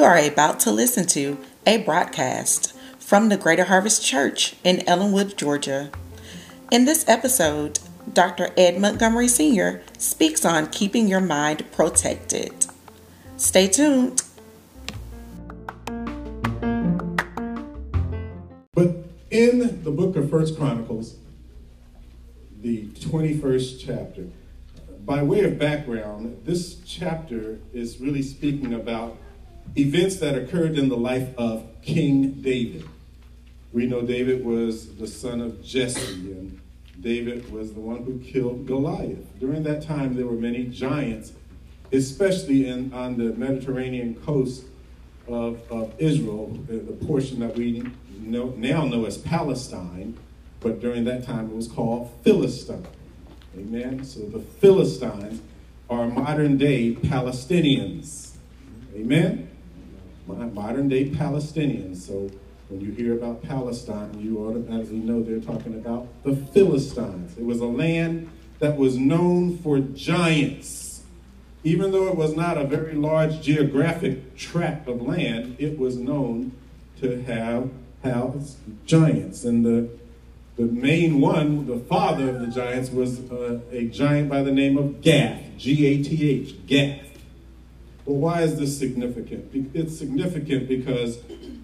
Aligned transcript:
You 0.00 0.06
are 0.06 0.16
about 0.16 0.60
to 0.60 0.72
listen 0.72 1.04
to 1.08 1.36
a 1.66 1.76
broadcast 1.76 2.72
from 2.98 3.28
the 3.28 3.36
Greater 3.36 3.64
Harvest 3.64 4.02
Church 4.02 4.56
in 4.64 4.80
Ellenwood, 4.88 5.36
Georgia. 5.36 5.90
In 6.72 6.86
this 6.86 7.06
episode, 7.06 7.80
Dr. 8.10 8.48
Ed 8.56 8.80
Montgomery 8.80 9.28
Sr. 9.28 9.82
speaks 9.98 10.46
on 10.46 10.68
keeping 10.68 11.06
your 11.06 11.20
mind 11.20 11.70
protected. 11.70 12.64
Stay 13.36 13.68
tuned. 13.68 14.22
But 18.72 19.04
in 19.30 19.82
the 19.84 19.90
book 19.90 20.16
of 20.16 20.30
First 20.30 20.56
Chronicles, 20.56 21.16
the 22.58 22.86
21st 22.86 23.84
chapter, 23.84 24.28
by 25.04 25.22
way 25.22 25.40
of 25.40 25.58
background, 25.58 26.40
this 26.46 26.80
chapter 26.86 27.58
is 27.74 28.00
really 28.00 28.22
speaking 28.22 28.72
about 28.72 29.18
events 29.76 30.16
that 30.16 30.36
occurred 30.36 30.78
in 30.78 30.88
the 30.88 30.96
life 30.96 31.28
of 31.36 31.66
King 31.82 32.32
David. 32.42 32.88
We 33.72 33.86
know 33.86 34.02
David 34.02 34.44
was 34.44 34.96
the 34.96 35.06
son 35.06 35.40
of 35.40 35.62
Jesse, 35.64 36.32
and 36.32 36.60
David 37.00 37.50
was 37.52 37.72
the 37.72 37.80
one 37.80 38.02
who 38.02 38.18
killed 38.18 38.66
Goliath. 38.66 39.38
During 39.38 39.62
that 39.62 39.82
time, 39.82 40.16
there 40.16 40.26
were 40.26 40.32
many 40.32 40.64
giants, 40.64 41.32
especially 41.92 42.68
in, 42.68 42.92
on 42.92 43.16
the 43.16 43.32
Mediterranean 43.32 44.16
coast 44.16 44.64
of, 45.28 45.60
of 45.70 45.92
Israel, 45.98 46.58
the 46.66 47.06
portion 47.06 47.38
that 47.40 47.54
we 47.54 47.84
know, 48.20 48.52
now 48.56 48.84
know 48.84 49.04
as 49.04 49.18
Palestine, 49.18 50.18
but 50.60 50.80
during 50.80 51.04
that 51.04 51.24
time 51.24 51.46
it 51.46 51.56
was 51.56 51.68
called 51.68 52.10
Philistine. 52.22 52.86
Amen. 53.56 54.04
So 54.04 54.20
the 54.20 54.40
Philistines 54.40 55.40
are 55.88 56.06
modern 56.06 56.56
day 56.56 56.94
Palestinians. 56.94 58.34
Amen. 58.94 59.49
Modern 60.26 60.88
day 60.88 61.10
Palestinians. 61.10 61.96
So 61.96 62.30
when 62.68 62.80
you 62.80 62.92
hear 62.92 63.14
about 63.14 63.42
Palestine, 63.42 64.20
you 64.20 64.46
automatically 64.46 64.98
know 64.98 65.22
they're 65.22 65.40
talking 65.40 65.74
about 65.74 66.06
the 66.22 66.36
Philistines. 66.36 67.36
It 67.36 67.44
was 67.44 67.60
a 67.60 67.66
land 67.66 68.30
that 68.60 68.76
was 68.76 68.96
known 68.96 69.58
for 69.58 69.80
giants. 69.80 71.02
Even 71.64 71.90
though 71.92 72.08
it 72.08 72.16
was 72.16 72.36
not 72.36 72.56
a 72.56 72.64
very 72.64 72.94
large 72.94 73.42
geographic 73.42 74.36
tract 74.36 74.88
of 74.88 75.02
land, 75.02 75.56
it 75.58 75.78
was 75.78 75.96
known 75.96 76.52
to 77.00 77.22
have 77.22 77.70
house 78.02 78.56
giants. 78.86 79.44
And 79.44 79.64
the 79.64 79.90
the 80.56 80.66
main 80.66 81.20
one, 81.20 81.66
the 81.66 81.78
father 81.78 82.28
of 82.28 82.40
the 82.40 82.46
giants, 82.46 82.90
was 82.90 83.20
uh, 83.30 83.60
a 83.70 83.86
giant 83.86 84.28
by 84.28 84.42
the 84.42 84.52
name 84.52 84.76
of 84.76 85.00
Gath, 85.00 85.42
G 85.56 85.86
A 85.86 86.02
T 86.02 86.28
H, 86.28 86.66
Gath. 86.66 87.09
Well, 88.10 88.18
why 88.18 88.42
is 88.42 88.58
this 88.58 88.76
significant? 88.76 89.52
It's 89.72 89.96
significant 89.96 90.66
because 90.66 91.20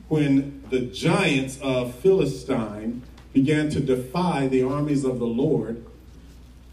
when 0.06 0.62
the 0.70 0.78
giants 0.78 1.58
of 1.60 1.92
Philistine 1.96 3.02
began 3.32 3.68
to 3.70 3.80
defy 3.80 4.46
the 4.46 4.62
armies 4.62 5.04
of 5.04 5.18
the 5.18 5.26
Lord, 5.26 5.84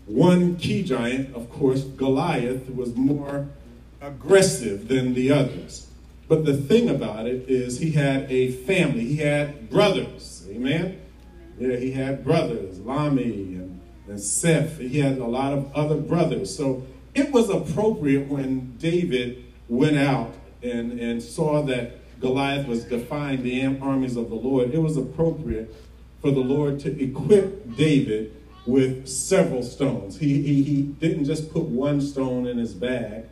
one 0.05 0.57
key 0.57 0.83
giant, 0.83 1.35
of 1.35 1.49
course, 1.49 1.81
Goliath, 1.85 2.69
was 2.69 2.95
more 2.95 3.47
aggressive 3.99 4.89
than 4.89 5.16
the 5.16 5.31
others. 5.31 5.88
But 6.28 6.45
the 6.45 6.56
thing 6.56 6.88
about 6.88 7.25
it 7.25 7.50
is, 7.50 7.79
he 7.79 7.94
had 7.94 8.31
a 8.31 8.51
family, 8.51 9.06
he 9.06 9.17
had 9.17 9.72
brothers. 9.72 10.45
Amen? 10.51 11.01
Yeah, 11.57 11.78
he 11.78 11.94
had 11.94 12.23
brothers, 12.23 12.78
Lahmi 12.78 13.56
and, 13.56 13.81
and 14.07 14.22
Seth. 14.22 14.78
He 14.78 15.00
had 15.00 15.17
a 15.17 15.25
lot 15.25 15.51
of 15.51 15.73
other 15.73 15.97
brothers. 15.97 16.56
So 16.56 16.85
it 17.16 17.31
was 17.31 17.50
appropriate 17.50 18.28
when 18.28 18.78
David 18.78 19.43
went 19.68 19.97
out 19.97 20.34
and, 20.62 21.00
and 21.00 21.22
saw 21.22 21.62
that 21.63 22.19
Goliath 22.19 22.68
was 22.68 22.85
defying 22.85 23.44
the 23.44 23.66
armies 23.81 24.16
of 24.16 24.29
the 24.29 24.35
Lord, 24.35 24.74
it 24.74 24.79
was 24.79 24.97
appropriate 24.97 25.74
for 26.22 26.31
the 26.31 26.40
Lord 26.40 26.79
to 26.81 27.03
equip 27.03 27.75
David 27.75 28.34
with 28.66 29.07
several 29.07 29.62
stones. 29.62 30.18
He, 30.18 30.41
he, 30.41 30.63
he 30.63 30.81
didn't 30.84 31.25
just 31.25 31.51
put 31.51 31.63
one 31.63 32.00
stone 32.00 32.47
in 32.47 32.57
his 32.57 32.74
bag 32.74 33.25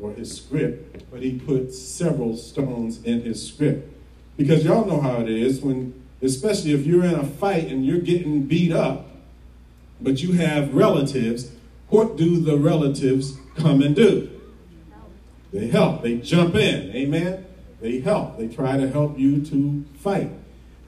or 0.00 0.12
his 0.12 0.36
script, 0.36 1.10
but 1.10 1.22
he 1.22 1.38
put 1.38 1.74
several 1.74 2.36
stones 2.36 3.02
in 3.02 3.22
his 3.22 3.44
script. 3.44 3.92
Because 4.36 4.64
y'all 4.64 4.84
know 4.84 5.00
how 5.00 5.20
it 5.20 5.28
is 5.28 5.60
when 5.60 6.06
especially 6.22 6.72
if 6.72 6.86
you're 6.86 7.04
in 7.04 7.14
a 7.14 7.24
fight 7.24 7.68
and 7.68 7.84
you're 7.84 8.00
getting 8.00 8.42
beat 8.42 8.72
up, 8.72 9.06
but 10.00 10.22
you 10.22 10.32
have 10.32 10.74
relatives, 10.74 11.50
what 11.88 12.16
do 12.16 12.40
the 12.40 12.56
relatives 12.56 13.36
come 13.56 13.82
and 13.82 13.94
do? 13.94 14.35
They 15.52 15.68
help, 15.68 16.02
they 16.02 16.16
jump 16.18 16.54
in, 16.54 16.94
amen? 16.94 17.46
They 17.80 18.00
help, 18.00 18.38
they 18.38 18.48
try 18.48 18.76
to 18.76 18.88
help 18.88 19.18
you 19.18 19.44
to 19.46 19.84
fight. 19.98 20.30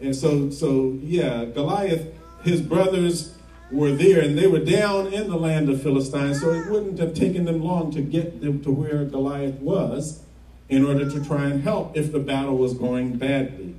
And 0.01 0.15
so, 0.15 0.51
so 0.51 0.99
yeah, 1.03 1.45
Goliath, 1.45 2.07
his 2.43 2.61
brothers 2.61 3.37
were 3.71 3.93
there 3.93 4.21
and 4.21 4.39
they 4.39 4.47
were 4.47 4.65
down 4.65 5.13
in 5.13 5.29
the 5.29 5.37
land 5.37 5.69
of 5.69 5.83
Philistine, 5.83 6.35
so 6.35 6.51
it 6.51 6.69
wouldn't 6.69 6.99
have 6.99 7.15
taken 7.15 7.45
them 7.45 7.63
long 7.63 7.91
to 7.93 8.01
get 8.01 8.41
them 8.41 8.63
to 8.63 8.71
where 8.71 9.05
Goliath 9.05 9.61
was 9.61 10.23
in 10.69 10.85
order 10.85 11.11
to 11.11 11.25
try 11.25 11.47
and 11.47 11.63
help 11.63 11.97
if 11.97 12.13
the 12.13 12.19
battle 12.19 12.57
was 12.57 12.75
going 12.75 13.17
badly. 13.17 13.75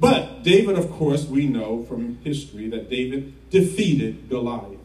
But 0.00 0.42
David, 0.42 0.78
of 0.78 0.90
course, 0.92 1.26
we 1.26 1.46
know 1.46 1.82
from 1.84 2.18
history 2.22 2.68
that 2.68 2.88
David 2.88 3.50
defeated 3.50 4.28
Goliath. 4.28 4.78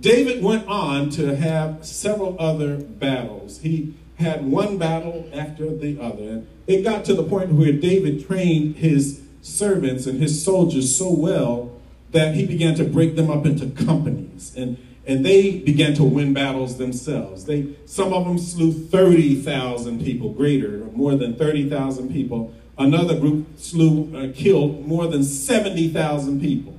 David 0.00 0.42
went 0.42 0.66
on 0.66 1.10
to 1.10 1.36
have 1.36 1.84
several 1.84 2.36
other 2.40 2.76
battles. 2.76 3.58
He 3.58 3.94
had 4.20 4.46
one 4.46 4.78
battle 4.78 5.28
after 5.32 5.74
the 5.74 6.00
other. 6.00 6.44
It 6.66 6.82
got 6.82 7.04
to 7.06 7.14
the 7.14 7.22
point 7.22 7.52
where 7.52 7.72
David 7.72 8.26
trained 8.26 8.76
his 8.76 9.22
servants 9.42 10.06
and 10.06 10.20
his 10.20 10.42
soldiers 10.42 10.94
so 10.94 11.12
well 11.12 11.72
that 12.12 12.34
he 12.34 12.46
began 12.46 12.74
to 12.76 12.84
break 12.84 13.16
them 13.16 13.30
up 13.30 13.46
into 13.46 13.66
companies. 13.84 14.54
And, 14.56 14.76
and 15.06 15.24
they 15.24 15.58
began 15.58 15.94
to 15.94 16.04
win 16.04 16.32
battles 16.32 16.78
themselves. 16.78 17.44
They, 17.44 17.74
some 17.86 18.12
of 18.12 18.24
them 18.24 18.38
slew 18.38 18.72
30,000 18.72 20.04
people, 20.04 20.32
greater, 20.32 20.84
more 20.92 21.16
than 21.16 21.36
30,000 21.36 22.12
people 22.12 22.54
Another 22.80 23.14
group 23.20 23.46
slew, 23.58 24.10
uh, 24.16 24.32
killed 24.34 24.86
more 24.86 25.06
than 25.06 25.22
70,000 25.22 26.40
people. 26.40 26.78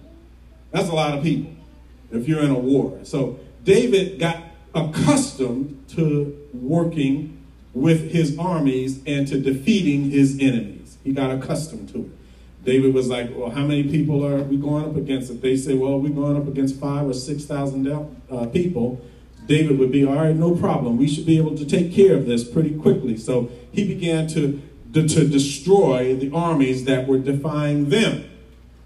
That's 0.71 0.89
a 0.89 0.95
lot 0.95 1.15
of 1.15 1.23
people 1.23 1.51
if 2.11 2.27
you're 2.27 2.41
in 2.41 2.49
a 2.49 2.57
war. 2.57 2.97
So 3.03 3.39
David 3.63 4.17
got 4.17 4.41
accustomed 4.73 5.87
to 5.89 6.40
working 6.53 7.45
with 7.73 8.11
his 8.11 8.37
armies 8.37 9.01
and 9.05 9.27
to 9.27 9.39
defeating 9.39 10.11
his 10.11 10.37
enemies. 10.39 10.97
He 11.03 11.13
got 11.13 11.31
accustomed 11.31 11.89
to 11.89 11.99
it. 11.99 12.65
David 12.65 12.93
was 12.93 13.07
like, 13.07 13.35
well, 13.35 13.49
how 13.49 13.65
many 13.65 13.83
people 13.83 14.25
are 14.25 14.43
we 14.43 14.57
going 14.57 14.85
up 14.85 14.95
against? 14.95 15.31
If 15.31 15.41
they 15.41 15.57
say, 15.57 15.73
well, 15.73 15.99
we're 15.99 16.09
going 16.09 16.37
up 16.37 16.47
against 16.47 16.79
five 16.79 17.07
or 17.07 17.13
6,000 17.13 17.87
uh, 18.29 18.45
people, 18.47 19.01
David 19.47 19.79
would 19.79 19.91
be, 19.91 20.05
all 20.05 20.15
right, 20.15 20.35
no 20.35 20.55
problem. 20.55 20.97
We 20.97 21.07
should 21.07 21.25
be 21.25 21.37
able 21.37 21.57
to 21.57 21.65
take 21.65 21.91
care 21.91 22.15
of 22.15 22.27
this 22.27 22.43
pretty 22.43 22.75
quickly. 22.75 23.17
So 23.17 23.49
he 23.71 23.87
began 23.87 24.27
to 24.29 24.61
to, 24.93 25.07
to 25.07 25.27
destroy 25.27 26.15
the 26.15 26.31
armies 26.33 26.85
that 26.85 27.07
were 27.07 27.19
defying 27.19 27.89
them. 27.89 28.29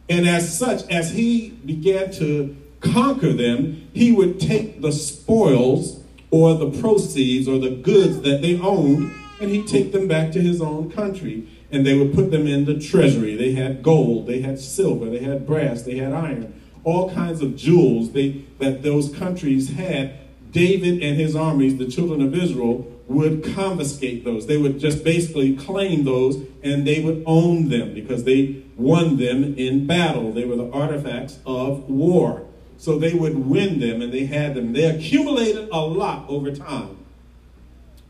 And 0.08 0.28
as 0.28 0.58
such, 0.58 0.88
as 0.90 1.12
he 1.12 1.50
began 1.50 2.12
to 2.14 2.56
conquer 2.80 3.34
them, 3.34 3.90
he 3.94 4.12
would 4.12 4.40
take 4.40 4.82
the 4.82 4.92
spoils 4.92 6.00
or 6.36 6.54
the 6.54 6.70
proceeds 6.82 7.48
or 7.48 7.58
the 7.60 7.70
goods 7.70 8.20
that 8.20 8.42
they 8.42 8.60
owned 8.60 9.10
and 9.40 9.50
he'd 9.50 9.66
take 9.66 9.94
them 9.94 10.06
back 10.06 10.34
to 10.34 10.42
his 10.42 10.62
own 10.62 10.92
country 10.92 11.48
and 11.72 11.86
they 11.86 11.98
would 11.98 12.14
put 12.14 12.30
them 12.30 12.46
in 12.46 12.66
the 12.66 12.78
treasury. 12.78 13.38
They 13.38 13.54
had 13.54 13.82
gold, 13.82 14.28
they 14.28 14.42
had 14.42 14.60
silver, 14.60 15.06
they 15.06 15.20
had 15.20 15.48
brass, 15.48 15.84
they 15.84 15.96
had 15.96 16.12
iron, 16.12 16.62
all 16.84 17.10
kinds 17.10 17.42
of 17.42 17.56
jewels 17.56 18.12
they, 18.12 18.44
that 18.60 18.84
those 18.84 19.16
countries 19.16 19.72
had. 19.72 20.14
David 20.52 21.02
and 21.02 21.18
his 21.18 21.38
armies, 21.38 21.78
the 21.78 21.88
children 21.88 22.22
of 22.22 22.36
Israel, 22.36 22.86
would 23.08 23.42
confiscate 23.56 24.26
those. 24.26 24.48
They 24.48 24.58
would 24.58 24.78
just 24.78 25.06
basically 25.06 25.56
claim 25.56 26.04
those 26.04 26.36
and 26.64 26.86
they 26.86 27.00
would 27.00 27.24
own 27.26 27.70
them 27.70 27.94
because 27.94 28.26
they 28.26 28.62
won 28.76 29.16
them 29.16 29.56
in 29.56 29.88
battle. 29.88 30.34
They 30.34 30.44
were 30.44 30.58
the 30.58 30.70
artifacts 30.72 31.40
of 31.46 31.90
war. 31.90 32.46
So 32.86 33.00
they 33.00 33.16
would 33.16 33.48
win 33.48 33.80
them 33.80 34.04
and 34.04 34.14
they 34.14 34.28
had 34.28 34.54
them. 34.54 34.72
They 34.72 34.86
accumulated 34.86 35.70
a 35.72 35.80
lot 35.80 36.30
over 36.30 36.52
time. 36.52 36.96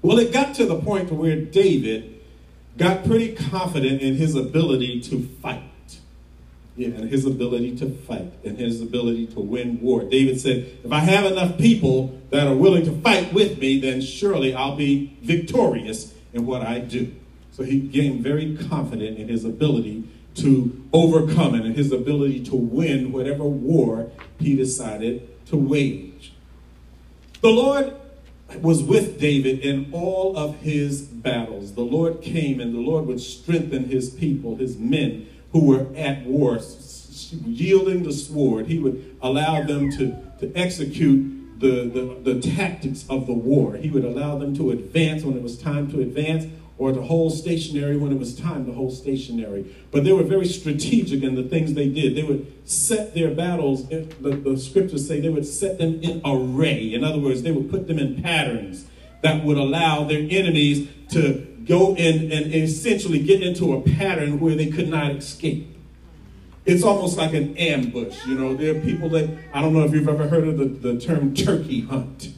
Well, 0.01 0.19
it 0.19 0.33
got 0.33 0.53
to 0.55 0.65
the 0.65 0.77
point 0.77 1.13
where 1.13 1.39
David 1.39 2.19
got 2.77 3.05
pretty 3.05 3.35
confident 3.35 4.01
in 4.01 4.15
his 4.15 4.35
ability 4.35 4.99
to 5.03 5.29
fight. 5.41 5.61
Yeah, 6.75 6.89
and 6.89 7.09
his 7.09 7.25
ability 7.25 7.77
to 7.77 7.89
fight 7.89 8.33
and 8.43 8.57
his 8.57 8.81
ability 8.81 9.27
to 9.27 9.39
win 9.39 9.79
war. 9.79 10.03
David 10.03 10.41
said, 10.41 10.69
If 10.83 10.91
I 10.91 10.99
have 10.99 11.23
enough 11.23 11.57
people 11.57 12.19
that 12.31 12.45
are 12.45 12.55
willing 12.55 12.83
to 12.83 12.91
fight 12.99 13.31
with 13.31 13.57
me, 13.59 13.79
then 13.79 14.01
surely 14.01 14.53
I'll 14.53 14.75
be 14.75 15.17
victorious 15.21 16.13
in 16.33 16.45
what 16.45 16.63
I 16.63 16.79
do. 16.79 17.15
So 17.53 17.63
he 17.63 17.79
became 17.79 18.21
very 18.21 18.57
confident 18.57 19.17
in 19.19 19.29
his 19.29 19.45
ability 19.45 20.03
to 20.35 20.83
overcome 20.93 21.55
and 21.55 21.75
his 21.75 21.91
ability 21.91 22.43
to 22.45 22.55
win 22.55 23.11
whatever 23.11 23.43
war 23.43 24.11
he 24.39 24.55
decided 24.55 25.45
to 25.47 25.57
wage. 25.57 26.33
The 27.41 27.49
Lord 27.49 27.93
was 28.61 28.83
with 28.83 29.19
David 29.19 29.59
in 29.59 29.89
all 29.91 30.37
of 30.37 30.57
his 30.57 31.01
battles. 31.01 31.73
The 31.73 31.81
Lord 31.81 32.21
came 32.21 32.59
and 32.59 32.73
the 32.73 32.79
Lord 32.79 33.05
would 33.05 33.19
strengthen 33.19 33.85
his 33.85 34.09
people, 34.09 34.55
his 34.55 34.77
men 34.77 35.27
who 35.51 35.65
were 35.65 35.87
at 35.95 36.25
war, 36.25 36.59
yielding 37.45 38.03
the 38.03 38.13
sword. 38.13 38.67
He 38.67 38.79
would 38.79 39.17
allow 39.21 39.63
them 39.63 39.89
to, 39.91 40.15
to 40.39 40.51
execute 40.55 41.59
the, 41.59 41.89
the, 42.23 42.33
the 42.33 42.41
tactics 42.41 43.05
of 43.09 43.25
the 43.27 43.33
war. 43.33 43.75
He 43.75 43.89
would 43.89 44.05
allow 44.05 44.37
them 44.37 44.55
to 44.57 44.71
advance 44.71 45.23
when 45.23 45.37
it 45.37 45.43
was 45.43 45.57
time 45.57 45.89
to 45.91 46.01
advance 46.01 46.45
or 46.77 46.91
to 46.91 47.01
hold 47.01 47.33
stationary 47.33 47.95
when 47.97 48.11
it 48.11 48.19
was 48.19 48.37
time 48.37 48.65
to 48.65 48.73
hold 48.73 48.93
stationary. 48.93 49.73
But 49.91 50.03
they 50.03 50.11
were 50.11 50.23
very 50.23 50.47
strategic 50.47 51.23
in 51.23 51.35
the 51.35 51.43
things 51.43 51.73
they 51.73 51.87
did. 51.87 52.15
They 52.15 52.23
would 52.23 52.51
set 52.69 53.13
their 53.13 53.31
battles, 53.31 53.87
the, 53.87 54.05
the 54.19 54.57
scriptures 54.57 55.07
say 55.07 55.21
they 55.21 55.29
would 55.29 55.45
set 55.45 55.77
them 55.77 56.01
in 56.01 56.21
array. 56.25 56.93
In 56.93 57.03
other 57.03 57.19
words, 57.19 57.43
they 57.43 57.51
would 57.51 57.69
put 57.69 57.87
them 57.87 57.97
in 57.97 58.21
patterns 58.21 58.85
that 59.21 59.43
would 59.45 59.57
allow 59.57 60.03
their 60.03 60.27
enemies 60.29 60.89
to 61.11 61.47
go 61.65 61.95
in 61.95 62.31
and 62.31 62.53
essentially 62.53 63.23
get 63.23 63.41
into 63.41 63.73
a 63.73 63.81
pattern 63.81 64.39
where 64.39 64.55
they 64.55 64.67
could 64.67 64.89
not 64.89 65.11
escape. 65.11 65.75
It's 66.65 66.83
almost 66.83 67.17
like 67.17 67.33
an 67.33 67.55
ambush. 67.57 68.25
You 68.25 68.35
know, 68.35 68.55
there 68.55 68.75
are 68.75 68.79
people 68.79 69.09
that, 69.09 69.29
I 69.53 69.61
don't 69.61 69.73
know 69.73 69.83
if 69.83 69.93
you've 69.93 70.09
ever 70.09 70.27
heard 70.27 70.47
of 70.47 70.57
the, 70.57 70.65
the 70.65 70.99
term 70.99 71.33
turkey 71.33 71.81
hunt. 71.81 72.33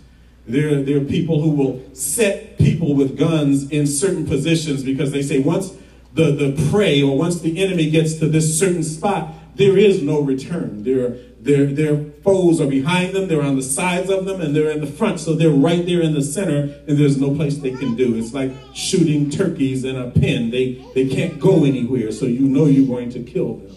There, 0.48 0.82
there 0.82 0.98
are 0.98 1.06
people 1.06 1.42
who 1.42 1.50
will 1.52 1.84
set 1.94 2.58
people 2.58 2.96
with 2.96 3.18
guns 3.18 3.70
in 3.70 3.86
certain 3.86 4.26
positions 4.26 4.84
because 4.84 5.12
they 5.12 5.22
say 5.22 5.40
once 5.40 5.74
the, 6.14 6.32
the 6.32 6.70
prey 6.72 7.02
or 7.02 7.18
once 7.18 7.42
the 7.42 7.62
enemy 7.62 7.90
gets 7.90 8.16
to 8.16 8.28
this 8.28 8.58
certain 8.58 8.84
spot, 8.84 9.34
there 9.56 9.78
is 9.78 10.02
no 10.02 10.22
return. 10.22 10.84
Their, 10.84 11.18
their, 11.40 11.66
their 11.66 11.98
foes 12.24 12.62
are 12.62 12.68
behind 12.68 13.14
them, 13.14 13.28
they're 13.28 13.42
on 13.42 13.56
the 13.56 13.64
sides 13.64 14.10
of 14.10 14.26
them, 14.26 14.40
and 14.40 14.56
they're 14.56 14.72
in 14.72 14.82
the 14.82 14.88
front. 14.88 15.20
So 15.20 15.34
they're 15.34 15.50
right 15.50 15.86
there 15.86 16.02
in 16.02 16.14
the 16.14 16.22
center, 16.22 16.74
and 16.88 16.98
there's 16.98 17.20
no 17.20 17.36
place 17.36 17.58
they 17.58 17.72
can 17.72 17.96
do. 17.96 18.16
It's 18.16 18.34
like 18.34 18.52
shooting 18.74 19.30
turkeys 19.30 19.84
in 19.84 19.96
a 19.96 20.12
pen. 20.12 20.52
They, 20.52 20.86
they 20.94 21.08
can't 21.08 21.40
go 21.40 21.66
anywhere, 21.66 22.12
so 22.12 22.26
you 22.26 22.42
know 22.42 22.66
you're 22.66 22.88
going 22.88 23.10
to 23.12 23.24
kill 23.24 23.56
them. 23.56 23.76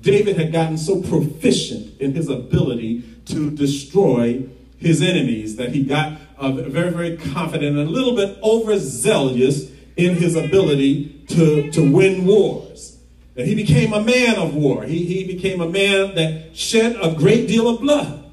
David 0.00 0.36
had 0.36 0.52
gotten 0.52 0.78
so 0.78 1.02
proficient 1.02 2.00
in 2.00 2.14
his 2.14 2.28
ability 2.28 3.02
to 3.26 3.50
destroy 3.50 4.44
his 4.80 5.02
enemies, 5.02 5.56
that 5.56 5.72
he 5.72 5.84
got 5.84 6.18
uh, 6.38 6.50
very, 6.52 6.90
very 6.90 7.16
confident 7.16 7.76
and 7.76 7.88
a 7.88 7.90
little 7.90 8.16
bit 8.16 8.38
overzealous 8.42 9.70
in 9.96 10.16
his 10.16 10.34
ability 10.34 11.24
to, 11.28 11.70
to 11.70 11.88
win 11.88 12.24
wars. 12.24 12.98
That 13.34 13.46
he 13.46 13.54
became 13.54 13.92
a 13.92 14.02
man 14.02 14.36
of 14.36 14.54
war. 14.54 14.84
He, 14.84 15.04
he 15.04 15.24
became 15.24 15.60
a 15.60 15.68
man 15.68 16.14
that 16.14 16.56
shed 16.56 16.96
a 17.00 17.14
great 17.14 17.46
deal 17.46 17.68
of 17.68 17.80
blood. 17.80 18.24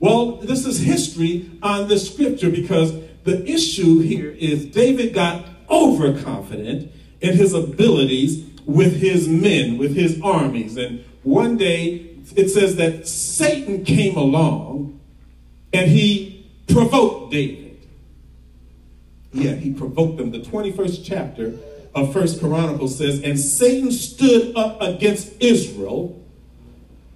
Well, 0.00 0.36
this 0.36 0.66
is 0.66 0.80
history 0.80 1.50
on 1.62 1.88
this 1.88 2.12
scripture 2.12 2.50
because 2.50 2.92
the 3.24 3.44
issue 3.48 4.00
here 4.00 4.30
is 4.30 4.66
David 4.66 5.14
got 5.14 5.44
overconfident 5.70 6.92
in 7.20 7.36
his 7.36 7.54
abilities 7.54 8.44
with 8.64 8.96
his 8.96 9.28
men, 9.28 9.78
with 9.78 9.94
his 9.94 10.20
armies. 10.22 10.76
And 10.76 11.04
one 11.22 11.56
day 11.56 12.16
it 12.34 12.48
says 12.48 12.76
that 12.76 13.06
Satan 13.06 13.84
came 13.84 14.16
along 14.16 15.00
and 15.72 15.90
he 15.90 16.50
provoked 16.68 17.32
David. 17.32 17.78
Yeah, 19.32 19.54
he 19.54 19.72
provoked 19.72 20.16
them. 20.16 20.30
The 20.30 20.40
21st 20.40 21.04
chapter 21.04 21.54
of 21.94 22.12
First 22.12 22.40
Chronicles 22.40 22.96
says, 22.96 23.22
And 23.22 23.38
Satan 23.38 23.90
stood 23.90 24.56
up 24.56 24.80
against 24.80 25.40
Israel 25.40 26.22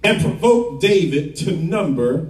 and 0.03 0.21
provoked 0.21 0.81
David 0.81 1.35
to 1.37 1.51
number 1.55 2.27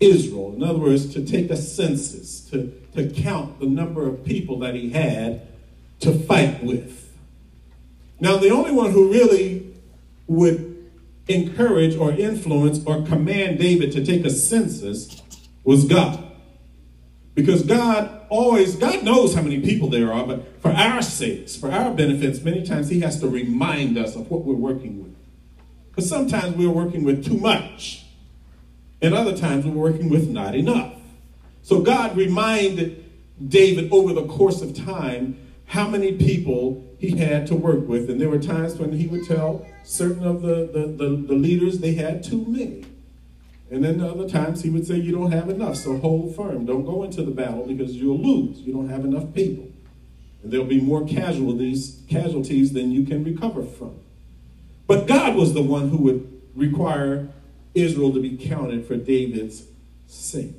Israel. 0.00 0.54
In 0.54 0.62
other 0.62 0.78
words, 0.78 1.12
to 1.14 1.24
take 1.24 1.50
a 1.50 1.56
census, 1.56 2.40
to, 2.50 2.72
to 2.94 3.08
count 3.10 3.60
the 3.60 3.66
number 3.66 4.06
of 4.06 4.24
people 4.24 4.58
that 4.60 4.74
he 4.74 4.90
had 4.90 5.46
to 6.00 6.12
fight 6.12 6.62
with. 6.62 7.16
Now, 8.20 8.36
the 8.36 8.50
only 8.50 8.70
one 8.70 8.92
who 8.92 9.10
really 9.10 9.74
would 10.26 10.90
encourage 11.28 11.96
or 11.96 12.12
influence 12.12 12.84
or 12.84 13.02
command 13.02 13.58
David 13.58 13.92
to 13.92 14.04
take 14.04 14.24
a 14.24 14.30
census 14.30 15.22
was 15.64 15.84
God. 15.84 16.22
Because 17.34 17.64
God 17.64 18.26
always, 18.28 18.76
God 18.76 19.02
knows 19.02 19.34
how 19.34 19.42
many 19.42 19.60
people 19.60 19.88
there 19.88 20.12
are, 20.12 20.24
but 20.24 20.60
for 20.62 20.70
our 20.70 21.02
sakes, 21.02 21.56
for 21.56 21.72
our 21.72 21.92
benefits, 21.92 22.40
many 22.40 22.64
times 22.64 22.88
He 22.88 23.00
has 23.00 23.18
to 23.20 23.28
remind 23.28 23.98
us 23.98 24.14
of 24.14 24.30
what 24.30 24.44
we're 24.44 24.54
working 24.54 25.02
with. 25.02 25.16
Because 25.90 26.08
sometimes 26.08 26.56
we're 26.56 26.70
working 26.70 27.02
with 27.02 27.24
too 27.24 27.36
much, 27.36 28.04
and 29.02 29.14
other 29.14 29.36
times 29.36 29.64
we're 29.64 29.72
working 29.72 30.08
with 30.08 30.28
not 30.28 30.54
enough. 30.54 30.94
So 31.62 31.80
God 31.80 32.16
reminded 32.16 33.10
David 33.48 33.92
over 33.92 34.12
the 34.12 34.26
course 34.26 34.60
of 34.62 34.76
time 34.76 35.38
how 35.66 35.88
many 35.88 36.12
people 36.12 36.84
he 36.98 37.16
had 37.16 37.46
to 37.48 37.54
work 37.54 37.88
with. 37.88 38.08
And 38.10 38.20
there 38.20 38.28
were 38.28 38.38
times 38.38 38.74
when 38.76 38.92
he 38.92 39.06
would 39.06 39.26
tell 39.26 39.66
certain 39.82 40.24
of 40.24 40.42
the, 40.42 40.68
the, 40.72 40.86
the, 40.86 41.16
the 41.16 41.34
leaders 41.34 41.78
they 41.78 41.94
had 41.94 42.22
too 42.22 42.44
many. 42.46 42.84
And 43.74 43.84
then 43.84 43.98
the 43.98 44.08
other 44.08 44.28
times 44.28 44.62
he 44.62 44.70
would 44.70 44.86
say, 44.86 44.94
You 44.94 45.10
don't 45.10 45.32
have 45.32 45.48
enough, 45.48 45.74
so 45.74 45.98
hold 45.98 46.36
firm. 46.36 46.64
Don't 46.64 46.84
go 46.84 47.02
into 47.02 47.24
the 47.24 47.32
battle 47.32 47.66
because 47.66 47.96
you'll 47.96 48.20
lose. 48.20 48.60
You 48.60 48.72
don't 48.72 48.88
have 48.88 49.04
enough 49.04 49.34
people. 49.34 49.68
And 50.42 50.52
there'll 50.52 50.64
be 50.64 50.80
more 50.80 51.04
casualties, 51.04 52.00
casualties 52.08 52.72
than 52.72 52.92
you 52.92 53.04
can 53.04 53.24
recover 53.24 53.64
from. 53.64 53.98
But 54.86 55.08
God 55.08 55.34
was 55.34 55.54
the 55.54 55.62
one 55.62 55.88
who 55.88 55.96
would 55.98 56.42
require 56.54 57.28
Israel 57.74 58.12
to 58.12 58.20
be 58.20 58.36
counted 58.36 58.86
for 58.86 58.96
David's 58.96 59.64
sake. 60.06 60.54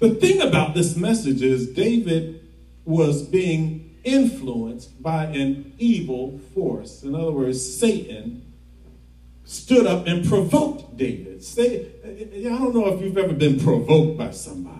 The 0.00 0.10
thing 0.10 0.42
about 0.42 0.74
this 0.74 0.94
message 0.94 1.40
is 1.40 1.68
David 1.68 2.46
was 2.84 3.22
being 3.22 3.96
influenced 4.04 5.02
by 5.02 5.24
an 5.26 5.72
evil 5.78 6.38
force. 6.52 7.02
In 7.02 7.14
other 7.14 7.32
words, 7.32 7.78
Satan 7.78 8.41
stood 9.44 9.86
up 9.86 10.06
and 10.06 10.26
provoked 10.26 10.96
David. 10.96 11.42
Say, 11.42 11.86
I 12.04 12.58
don't 12.58 12.74
know 12.74 12.94
if 12.94 13.00
you've 13.00 13.18
ever 13.18 13.32
been 13.32 13.58
provoked 13.60 14.18
by 14.18 14.30
somebody. 14.30 14.78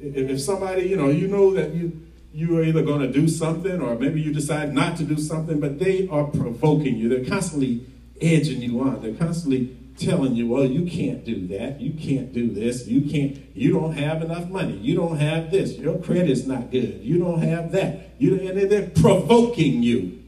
If 0.00 0.40
somebody, 0.40 0.88
you 0.88 0.96
know, 0.96 1.08
you 1.08 1.28
know 1.28 1.52
that 1.54 1.74
you 1.74 2.02
you 2.34 2.58
are 2.58 2.64
either 2.64 2.82
going 2.82 3.00
to 3.00 3.12
do 3.12 3.28
something 3.28 3.80
or 3.80 3.94
maybe 3.96 4.20
you 4.20 4.32
decide 4.32 4.72
not 4.72 4.96
to 4.96 5.04
do 5.04 5.18
something, 5.18 5.60
but 5.60 5.78
they 5.78 6.08
are 6.08 6.24
provoking 6.24 6.96
you. 6.96 7.08
They're 7.08 7.26
constantly 7.26 7.86
edging 8.20 8.62
you 8.62 8.80
on. 8.80 9.02
They're 9.02 9.14
constantly 9.14 9.76
telling 9.98 10.34
you, 10.34 10.48
well, 10.48 10.64
you 10.64 10.90
can't 10.90 11.24
do 11.24 11.46
that. 11.48 11.80
You 11.80 11.92
can't 11.92 12.32
do 12.32 12.50
this. 12.50 12.86
You 12.86 13.02
can't, 13.02 13.38
you 13.54 13.72
don't 13.72 13.92
have 13.92 14.22
enough 14.22 14.48
money. 14.48 14.76
You 14.78 14.96
don't 14.96 15.18
have 15.18 15.50
this. 15.50 15.76
Your 15.76 15.98
credit's 15.98 16.46
not 16.46 16.70
good. 16.70 17.00
You 17.02 17.18
don't 17.18 17.42
have 17.42 17.72
that. 17.72 18.10
You, 18.18 18.40
and 18.40 18.70
they're 18.70 18.88
provoking 18.88 19.82
you 19.82 20.21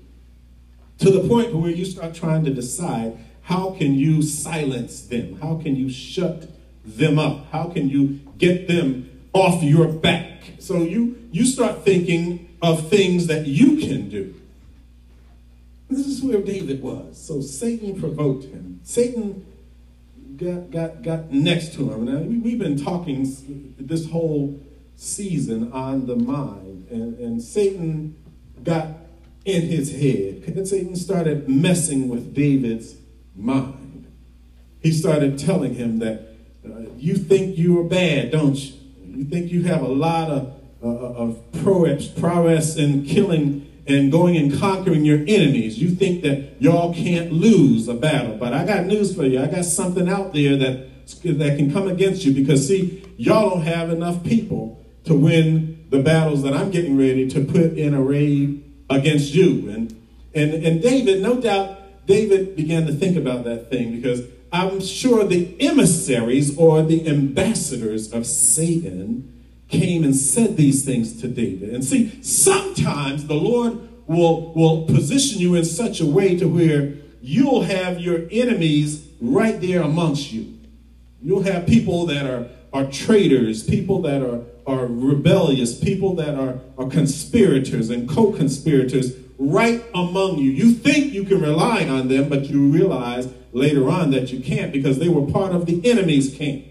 to 1.04 1.10
the 1.10 1.28
point 1.28 1.54
where 1.54 1.70
you 1.70 1.84
start 1.84 2.14
trying 2.14 2.44
to 2.44 2.50
decide 2.50 3.18
how 3.42 3.72
can 3.72 3.94
you 3.94 4.22
silence 4.22 5.02
them? 5.02 5.38
How 5.38 5.56
can 5.56 5.76
you 5.76 5.90
shut 5.90 6.48
them 6.82 7.18
up? 7.18 7.46
How 7.52 7.68
can 7.68 7.90
you 7.90 8.20
get 8.38 8.68
them 8.68 9.10
off 9.34 9.62
your 9.62 9.86
back? 9.86 10.52
So 10.60 10.78
you, 10.78 11.28
you 11.30 11.44
start 11.44 11.84
thinking 11.84 12.56
of 12.62 12.88
things 12.88 13.26
that 13.26 13.46
you 13.46 13.76
can 13.76 14.08
do. 14.08 14.34
This 15.90 16.06
is 16.06 16.22
where 16.22 16.40
David 16.40 16.82
was. 16.82 17.18
So 17.20 17.42
Satan 17.42 18.00
provoked 18.00 18.44
him. 18.44 18.80
Satan 18.82 19.44
got, 20.38 20.70
got, 20.70 21.02
got 21.02 21.30
next 21.30 21.74
to 21.74 21.92
him. 21.92 22.06
Now, 22.06 22.20
we've 22.20 22.58
been 22.58 22.82
talking 22.82 23.30
this 23.78 24.08
whole 24.08 24.58
season 24.96 25.70
on 25.70 26.06
the 26.06 26.16
mind, 26.16 26.88
and, 26.90 27.18
and 27.18 27.42
Satan 27.42 28.16
got 28.62 29.03
in 29.44 29.62
his 29.62 29.92
head. 29.92 30.66
Satan 30.66 30.96
started 30.96 31.48
messing 31.48 32.08
with 32.08 32.34
David's 32.34 32.94
mind. 33.36 34.06
He 34.80 34.92
started 34.92 35.38
telling 35.38 35.74
him 35.74 35.98
that 35.98 36.28
uh, 36.64 36.90
you 36.96 37.16
think 37.16 37.58
you 37.58 37.80
are 37.80 37.84
bad, 37.84 38.30
don't 38.30 38.54
you? 38.54 38.74
You 39.02 39.24
think 39.24 39.50
you 39.50 39.64
have 39.64 39.82
a 39.82 39.88
lot 39.88 40.30
of, 40.30 40.54
uh, 40.82 40.88
of 40.88 41.52
prowess, 41.62 42.08
prowess 42.08 42.76
in 42.76 43.04
killing 43.04 43.70
and 43.86 44.10
going 44.10 44.36
and 44.36 44.58
conquering 44.58 45.04
your 45.04 45.18
enemies. 45.18 45.78
You 45.78 45.90
think 45.90 46.22
that 46.22 46.60
y'all 46.60 46.94
can't 46.94 47.32
lose 47.32 47.86
a 47.86 47.94
battle. 47.94 48.36
But 48.36 48.54
I 48.54 48.64
got 48.64 48.86
news 48.86 49.14
for 49.14 49.24
you. 49.24 49.42
I 49.42 49.46
got 49.46 49.64
something 49.64 50.08
out 50.08 50.32
there 50.32 50.56
that, 50.56 50.88
that 51.22 51.58
can 51.58 51.72
come 51.72 51.88
against 51.88 52.24
you 52.24 52.32
because, 52.32 52.66
see, 52.66 53.04
y'all 53.16 53.50
don't 53.50 53.62
have 53.62 53.90
enough 53.90 54.24
people 54.24 54.82
to 55.04 55.14
win 55.14 55.86
the 55.90 56.02
battles 56.02 56.42
that 56.42 56.54
I'm 56.54 56.70
getting 56.70 56.96
ready 56.96 57.28
to 57.30 57.44
put 57.44 57.74
in 57.74 57.94
array 57.94 58.63
against 58.90 59.34
you. 59.34 59.70
And, 59.70 60.00
and, 60.34 60.54
and 60.54 60.82
David, 60.82 61.22
no 61.22 61.40
doubt, 61.40 62.06
David 62.06 62.56
began 62.56 62.86
to 62.86 62.92
think 62.92 63.16
about 63.16 63.44
that 63.44 63.70
thing 63.70 63.92
because 63.92 64.22
I'm 64.52 64.80
sure 64.80 65.24
the 65.24 65.56
emissaries 65.60 66.56
or 66.56 66.82
the 66.82 67.08
ambassadors 67.08 68.12
of 68.12 68.26
Satan 68.26 69.30
came 69.68 70.04
and 70.04 70.14
said 70.14 70.56
these 70.56 70.84
things 70.84 71.20
to 71.22 71.28
David. 71.28 71.70
And 71.70 71.84
see, 71.84 72.22
sometimes 72.22 73.26
the 73.26 73.34
Lord 73.34 73.88
will, 74.06 74.52
will 74.54 74.86
position 74.86 75.40
you 75.40 75.54
in 75.54 75.64
such 75.64 76.00
a 76.00 76.06
way 76.06 76.36
to 76.36 76.46
where 76.46 76.92
you'll 77.20 77.62
have 77.62 78.00
your 78.00 78.28
enemies 78.30 79.08
right 79.20 79.60
there 79.60 79.82
amongst 79.82 80.32
you. 80.32 80.58
You'll 81.22 81.42
have 81.42 81.66
people 81.66 82.06
that 82.06 82.26
are, 82.26 82.48
are 82.72 82.84
traitors, 82.90 83.62
people 83.62 84.02
that 84.02 84.22
are, 84.22 84.42
are 84.66 84.86
rebellious, 84.86 85.78
people 85.78 86.14
that 86.16 86.34
are, 86.34 86.58
are 86.78 86.88
conspirators 86.88 87.90
and 87.90 88.08
co 88.08 88.32
conspirators 88.32 89.14
right 89.38 89.84
among 89.94 90.38
you. 90.38 90.50
You 90.50 90.72
think 90.72 91.12
you 91.12 91.24
can 91.24 91.40
rely 91.40 91.86
on 91.86 92.08
them, 92.08 92.28
but 92.28 92.44
you 92.46 92.68
realize 92.68 93.28
later 93.52 93.88
on 93.88 94.10
that 94.10 94.32
you 94.32 94.40
can't 94.40 94.72
because 94.72 94.98
they 94.98 95.08
were 95.08 95.30
part 95.30 95.52
of 95.52 95.66
the 95.66 95.88
enemy's 95.88 96.34
camp. 96.34 96.64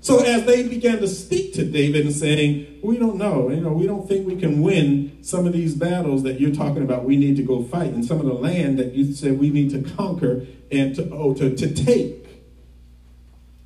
So 0.00 0.20
as 0.20 0.46
they 0.46 0.66
began 0.66 1.00
to 1.00 1.08
speak 1.08 1.54
to 1.54 1.64
David 1.64 2.06
and 2.06 2.14
saying, 2.14 2.80
we 2.82 2.96
don't 2.96 3.16
know, 3.16 3.50
you 3.50 3.60
know, 3.60 3.72
we 3.72 3.86
don't 3.86 4.08
think 4.08 4.26
we 4.26 4.36
can 4.36 4.62
win 4.62 5.18
some 5.22 5.46
of 5.46 5.52
these 5.52 5.74
battles 5.74 6.22
that 6.22 6.40
you're 6.40 6.54
talking 6.54 6.82
about 6.82 7.04
we 7.04 7.16
need 7.16 7.36
to 7.36 7.42
go 7.42 7.64
fight 7.64 7.92
and 7.92 8.04
some 8.04 8.20
of 8.20 8.26
the 8.26 8.32
land 8.32 8.78
that 8.78 8.94
you 8.94 9.12
said 9.12 9.38
we 9.38 9.50
need 9.50 9.70
to 9.70 9.82
conquer 9.96 10.46
and 10.70 10.94
to, 10.94 11.10
oh, 11.12 11.34
to, 11.34 11.54
to 11.54 11.74
take. 11.74 12.26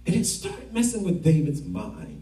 And 0.06 0.16
it 0.16 0.24
started 0.24 0.72
messing 0.72 1.04
with 1.04 1.22
David's 1.22 1.62
mind. 1.62 2.21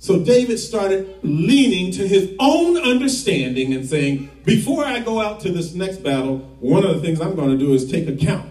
So 0.00 0.22
David 0.22 0.58
started 0.58 1.18
leaning 1.22 1.90
to 1.92 2.06
his 2.06 2.32
own 2.38 2.76
understanding 2.76 3.74
and 3.74 3.84
saying, 3.84 4.30
before 4.44 4.84
I 4.84 5.00
go 5.00 5.20
out 5.20 5.40
to 5.40 5.50
this 5.50 5.74
next 5.74 5.98
battle, 5.98 6.38
one 6.60 6.84
of 6.84 6.94
the 6.94 7.00
things 7.00 7.20
I'm 7.20 7.34
going 7.34 7.50
to 7.50 7.58
do 7.58 7.72
is 7.72 7.90
take 7.90 8.08
account 8.08 8.48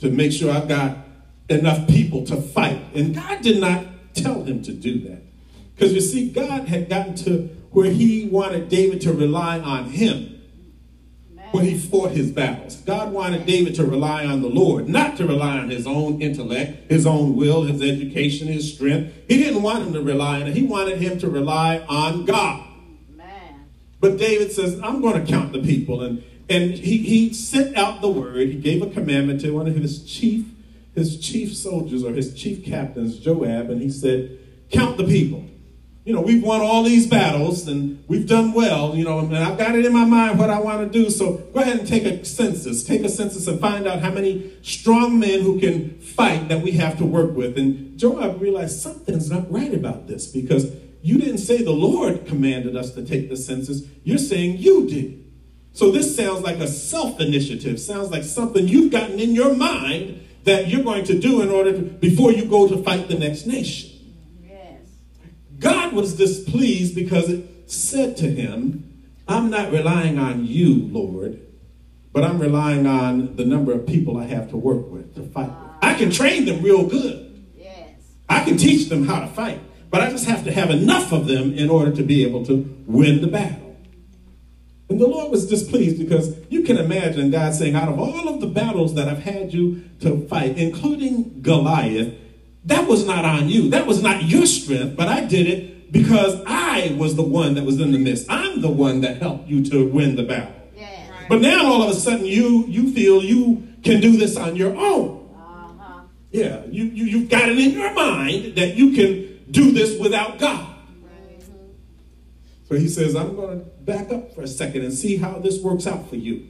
to 0.00 0.10
make 0.10 0.32
sure 0.32 0.50
I've 0.50 0.68
got 0.68 0.96
enough 1.50 1.86
people 1.88 2.24
to 2.26 2.36
fight. 2.36 2.80
And 2.94 3.14
God 3.14 3.42
did 3.42 3.60
not 3.60 3.84
tell 4.14 4.44
him 4.44 4.62
to 4.62 4.72
do 4.72 4.98
that. 5.00 5.22
Because 5.74 5.92
you 5.92 6.00
see, 6.00 6.30
God 6.30 6.68
had 6.68 6.88
gotten 6.88 7.14
to 7.16 7.48
where 7.70 7.90
he 7.90 8.26
wanted 8.26 8.68
David 8.68 9.02
to 9.02 9.12
rely 9.12 9.60
on 9.60 9.90
him 9.90 10.37
when 11.58 11.66
he 11.66 11.76
fought 11.76 12.12
his 12.12 12.30
battles. 12.30 12.76
God 12.76 13.12
wanted 13.12 13.44
David 13.44 13.74
to 13.76 13.84
rely 13.84 14.24
on 14.24 14.42
the 14.42 14.48
Lord, 14.48 14.88
not 14.88 15.16
to 15.16 15.26
rely 15.26 15.58
on 15.58 15.68
his 15.68 15.86
own 15.86 16.22
intellect, 16.22 16.90
his 16.90 17.04
own 17.04 17.34
will, 17.34 17.64
his 17.64 17.82
education, 17.82 18.46
his 18.46 18.72
strength. 18.72 19.12
He 19.28 19.38
didn't 19.38 19.62
want 19.62 19.84
him 19.84 19.92
to 19.94 20.02
rely 20.02 20.40
on 20.40 20.46
it. 20.46 20.56
He 20.56 20.62
wanted 20.62 20.98
him 20.98 21.18
to 21.18 21.28
rely 21.28 21.80
on 21.88 22.24
God. 22.24 22.64
But 24.00 24.18
David 24.18 24.52
says, 24.52 24.78
I'm 24.80 25.00
going 25.00 25.24
to 25.24 25.28
count 25.28 25.52
the 25.52 25.60
people. 25.60 26.02
And, 26.02 26.22
and 26.48 26.70
he, 26.70 26.98
he 26.98 27.34
sent 27.34 27.76
out 27.76 28.00
the 28.00 28.08
word. 28.08 28.48
He 28.48 28.54
gave 28.54 28.80
a 28.80 28.86
commandment 28.88 29.40
to 29.40 29.50
one 29.50 29.66
of 29.66 29.74
his 29.74 30.04
chief, 30.04 30.46
his 30.94 31.18
chief 31.18 31.56
soldiers 31.56 32.04
or 32.04 32.12
his 32.12 32.32
chief 32.34 32.64
captains, 32.64 33.18
Joab, 33.18 33.70
and 33.70 33.82
he 33.82 33.90
said, 33.90 34.38
count 34.70 34.96
the 34.96 35.04
people 35.04 35.44
you 36.08 36.14
know, 36.14 36.22
we've 36.22 36.42
won 36.42 36.62
all 36.62 36.84
these 36.84 37.06
battles 37.06 37.68
and 37.68 38.02
we've 38.08 38.26
done 38.26 38.54
well, 38.54 38.96
you 38.96 39.04
know, 39.04 39.18
and 39.18 39.36
I've 39.36 39.58
got 39.58 39.74
it 39.74 39.84
in 39.84 39.92
my 39.92 40.06
mind 40.06 40.38
what 40.38 40.48
I 40.48 40.58
want 40.58 40.90
to 40.90 40.98
do. 40.98 41.10
So 41.10 41.34
go 41.52 41.60
ahead 41.60 41.80
and 41.80 41.86
take 41.86 42.06
a 42.06 42.24
census. 42.24 42.82
Take 42.82 43.02
a 43.02 43.10
census 43.10 43.46
and 43.46 43.60
find 43.60 43.86
out 43.86 44.00
how 44.00 44.10
many 44.10 44.54
strong 44.62 45.18
men 45.18 45.42
who 45.42 45.60
can 45.60 46.00
fight 46.00 46.48
that 46.48 46.62
we 46.62 46.70
have 46.70 46.96
to 46.96 47.04
work 47.04 47.36
with. 47.36 47.58
And 47.58 47.98
Joab 47.98 48.40
realized 48.40 48.80
something's 48.80 49.30
not 49.30 49.52
right 49.52 49.74
about 49.74 50.06
this 50.06 50.26
because 50.26 50.74
you 51.02 51.18
didn't 51.18 51.38
say 51.38 51.62
the 51.62 51.72
Lord 51.72 52.24
commanded 52.24 52.74
us 52.74 52.92
to 52.94 53.04
take 53.04 53.28
the 53.28 53.36
census. 53.36 53.82
You're 54.02 54.16
saying 54.16 54.56
you 54.56 54.88
did. 54.88 55.22
So 55.74 55.90
this 55.90 56.16
sounds 56.16 56.40
like 56.40 56.56
a 56.56 56.68
self 56.68 57.20
initiative, 57.20 57.78
sounds 57.78 58.10
like 58.10 58.22
something 58.22 58.66
you've 58.66 58.92
gotten 58.92 59.20
in 59.20 59.34
your 59.34 59.54
mind 59.54 60.26
that 60.44 60.68
you're 60.68 60.84
going 60.84 61.04
to 61.04 61.18
do 61.18 61.42
in 61.42 61.50
order 61.50 61.72
to, 61.72 61.82
before 61.82 62.32
you 62.32 62.46
go 62.46 62.66
to 62.66 62.82
fight 62.82 63.08
the 63.08 63.18
next 63.18 63.44
nation. 63.44 63.87
God 65.58 65.92
was 65.92 66.14
displeased 66.14 66.94
because 66.94 67.28
it 67.28 67.70
said 67.70 68.16
to 68.18 68.30
him, 68.30 68.84
I'm 69.26 69.50
not 69.50 69.72
relying 69.72 70.18
on 70.18 70.46
you, 70.46 70.86
Lord, 70.86 71.40
but 72.12 72.24
I'm 72.24 72.38
relying 72.38 72.86
on 72.86 73.36
the 73.36 73.44
number 73.44 73.72
of 73.72 73.86
people 73.86 74.16
I 74.16 74.24
have 74.24 74.50
to 74.50 74.56
work 74.56 74.90
with 74.90 75.14
to 75.16 75.22
fight. 75.22 75.48
with. 75.48 75.68
I 75.82 75.94
can 75.94 76.10
train 76.10 76.44
them 76.46 76.62
real 76.62 76.86
good. 76.86 77.46
Yes. 77.56 77.90
I 78.28 78.44
can 78.44 78.56
teach 78.56 78.88
them 78.88 79.06
how 79.06 79.20
to 79.20 79.26
fight, 79.26 79.60
but 79.90 80.00
I 80.00 80.10
just 80.10 80.26
have 80.26 80.44
to 80.44 80.52
have 80.52 80.70
enough 80.70 81.12
of 81.12 81.26
them 81.26 81.52
in 81.52 81.68
order 81.68 81.90
to 81.92 82.02
be 82.02 82.24
able 82.24 82.44
to 82.46 82.84
win 82.86 83.20
the 83.20 83.26
battle. 83.26 83.76
And 84.88 84.98
the 84.98 85.06
Lord 85.06 85.30
was 85.30 85.46
displeased 85.46 85.98
because 85.98 86.34
you 86.48 86.62
can 86.62 86.78
imagine 86.78 87.30
God 87.30 87.54
saying, 87.54 87.74
out 87.74 87.90
of 87.90 87.98
all 87.98 88.28
of 88.28 88.40
the 88.40 88.46
battles 88.46 88.94
that 88.94 89.06
I've 89.06 89.18
had 89.18 89.52
you 89.52 89.82
to 90.00 90.26
fight, 90.28 90.56
including 90.56 91.42
Goliath, 91.42 92.14
that 92.64 92.86
was 92.86 93.06
not 93.06 93.24
on 93.24 93.48
you. 93.48 93.70
That 93.70 93.86
was 93.86 94.02
not 94.02 94.24
your 94.24 94.46
strength, 94.46 94.96
but 94.96 95.08
I 95.08 95.24
did 95.24 95.46
it 95.46 95.92
because 95.92 96.40
I 96.46 96.94
was 96.98 97.16
the 97.16 97.22
one 97.22 97.54
that 97.54 97.64
was 97.64 97.80
in 97.80 97.92
the 97.92 97.98
midst. 97.98 98.26
I'm 98.28 98.60
the 98.60 98.70
one 98.70 99.00
that 99.02 99.18
helped 99.18 99.48
you 99.48 99.64
to 99.66 99.88
win 99.88 100.16
the 100.16 100.22
battle. 100.22 100.54
Yeah. 100.76 101.10
Right. 101.10 101.28
But 101.28 101.40
now 101.40 101.66
all 101.66 101.82
of 101.82 101.90
a 101.90 101.94
sudden 101.94 102.26
you 102.26 102.66
you 102.66 102.92
feel 102.92 103.22
you 103.22 103.66
can 103.82 104.00
do 104.00 104.16
this 104.16 104.36
on 104.36 104.56
your 104.56 104.76
own. 104.76 105.34
Uh-huh. 105.34 106.00
Yeah, 106.30 106.64
you, 106.66 106.84
you 106.84 107.04
you've 107.04 107.30
got 107.30 107.48
it 107.48 107.58
in 107.58 107.70
your 107.70 107.92
mind 107.94 108.56
that 108.56 108.74
you 108.74 108.92
can 108.92 109.44
do 109.50 109.72
this 109.72 109.98
without 109.98 110.38
God. 110.38 110.66
Mm-hmm. 110.66 111.52
So 112.68 112.74
he 112.74 112.88
says, 112.88 113.16
I'm 113.16 113.34
going 113.34 113.60
to 113.60 113.64
back 113.64 114.12
up 114.12 114.34
for 114.34 114.42
a 114.42 114.48
second 114.48 114.82
and 114.82 114.92
see 114.92 115.16
how 115.16 115.38
this 115.38 115.62
works 115.62 115.86
out 115.86 116.08
for 116.10 116.16
you. 116.16 116.48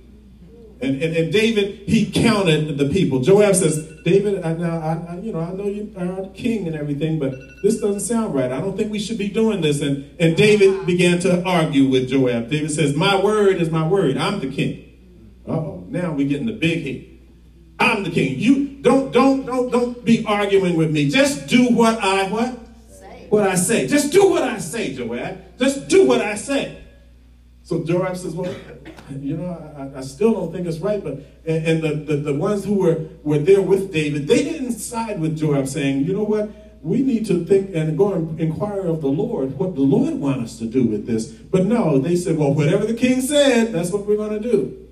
And, 0.81 1.03
and, 1.03 1.17
and 1.17 1.33
David, 1.33 1.89
he 1.89 2.09
counted 2.11 2.79
the 2.79 2.89
people. 2.89 3.21
Joab 3.21 3.57
says, 3.57 3.85
David, 4.05 4.45
I, 4.45 4.53
now, 4.53 4.79
I, 4.79 5.15
I, 5.15 5.19
you 5.19 5.33
know, 5.33 5.41
I 5.41 5.53
know 5.53 5.65
you 5.65 5.93
are 5.99 6.29
king 6.35 6.69
and 6.69 6.77
everything, 6.77 7.19
but 7.19 7.33
this 7.63 7.81
doesn't 7.81 8.01
sound 8.01 8.33
right. 8.33 8.53
I 8.53 8.61
don't 8.61 8.77
think 8.77 8.93
we 8.93 9.01
should 9.01 9.19
be 9.19 9.29
doing 9.29 9.61
this. 9.61 9.81
And, 9.81 10.09
and 10.21 10.37
David 10.37 10.87
began 10.87 11.19
to 11.21 11.43
argue 11.45 11.89
with 11.89 12.09
Joab. 12.09 12.49
David 12.49 12.71
says, 12.71 12.95
my 12.95 13.21
word 13.21 13.57
is 13.57 13.71
my 13.71 13.87
word. 13.87 14.17
I'm 14.17 14.39
the 14.39 14.53
king. 14.53 14.85
Uh-oh, 15.49 15.85
now 15.89 16.13
we're 16.13 16.29
getting 16.29 16.47
the 16.47 16.53
big 16.53 16.83
hit. 16.85 17.09
I'm 17.81 18.05
the 18.05 18.11
king. 18.11 18.39
You 18.39 18.81
don't, 18.81 19.13
don't, 19.13 19.47
don't, 19.47 19.71
don't 19.71 20.05
be 20.05 20.25
arguing 20.27 20.77
with 20.77 20.93
me. 20.93 21.11
Just 21.11 21.49
do 21.49 21.71
what 21.71 21.99
I, 21.99 22.29
what? 22.29 22.57
Say. 22.89 23.27
What 23.31 23.49
I 23.49 23.57
say. 23.57 23.89
Just 23.89 24.13
do 24.13 24.31
what 24.31 24.45
I 24.45 24.59
say, 24.59 24.95
Joab. 24.95 25.59
Just 25.59 25.89
do 25.89 26.07
what 26.07 26.21
I 26.21 26.37
say. 26.37 26.85
So 27.65 27.83
Joab 27.85 28.17
says, 28.17 28.35
well, 28.35 28.55
you 29.11 29.37
know, 29.37 29.51
I, 29.77 29.99
I, 29.99 30.01
still 30.03 30.33
don't 30.33 30.53
think 30.53 30.67
it's 30.67 30.79
right. 30.79 31.03
But 31.03 31.15
and, 31.47 31.67
and 31.67 31.83
the, 31.83 31.95
the, 31.95 32.17
the, 32.17 32.35
ones 32.35 32.65
who 32.65 32.75
were, 32.75 33.07
were 33.23 33.39
there 33.39 33.63
with 33.63 33.93
David, 33.93 34.27
they 34.27 34.45
didn't 34.45 34.73
side 34.73 35.21
with 35.21 35.39
Joab 35.39 35.69
saying, 35.69 36.05
you 36.05 36.13
know 36.13 36.25
what, 36.25 36.51
we 36.83 37.03
need 37.03 37.27
to 37.27 37.45
think 37.45 37.75
and 37.75 37.97
go 37.99 38.13
and 38.13 38.41
inquire 38.41 38.87
of 38.87 39.01
the 39.01 39.09
Lord 39.09 39.59
what 39.59 39.75
the 39.75 39.81
Lord 39.81 40.15
wants 40.15 40.53
us 40.53 40.59
to 40.61 40.67
do 40.67 40.85
with 40.85 41.07
this. 41.07 41.27
But 41.27 41.67
no, 41.67 41.99
they 41.99 42.17
said, 42.17 42.37
well, 42.37 42.55
whatever 42.55 42.87
the 42.87 42.95
king 42.95 43.21
said, 43.21 43.73
that's 43.73 43.91
what 43.91 44.07
we're 44.07 44.17
going 44.17 44.41
to 44.41 44.53
do. 44.53 44.89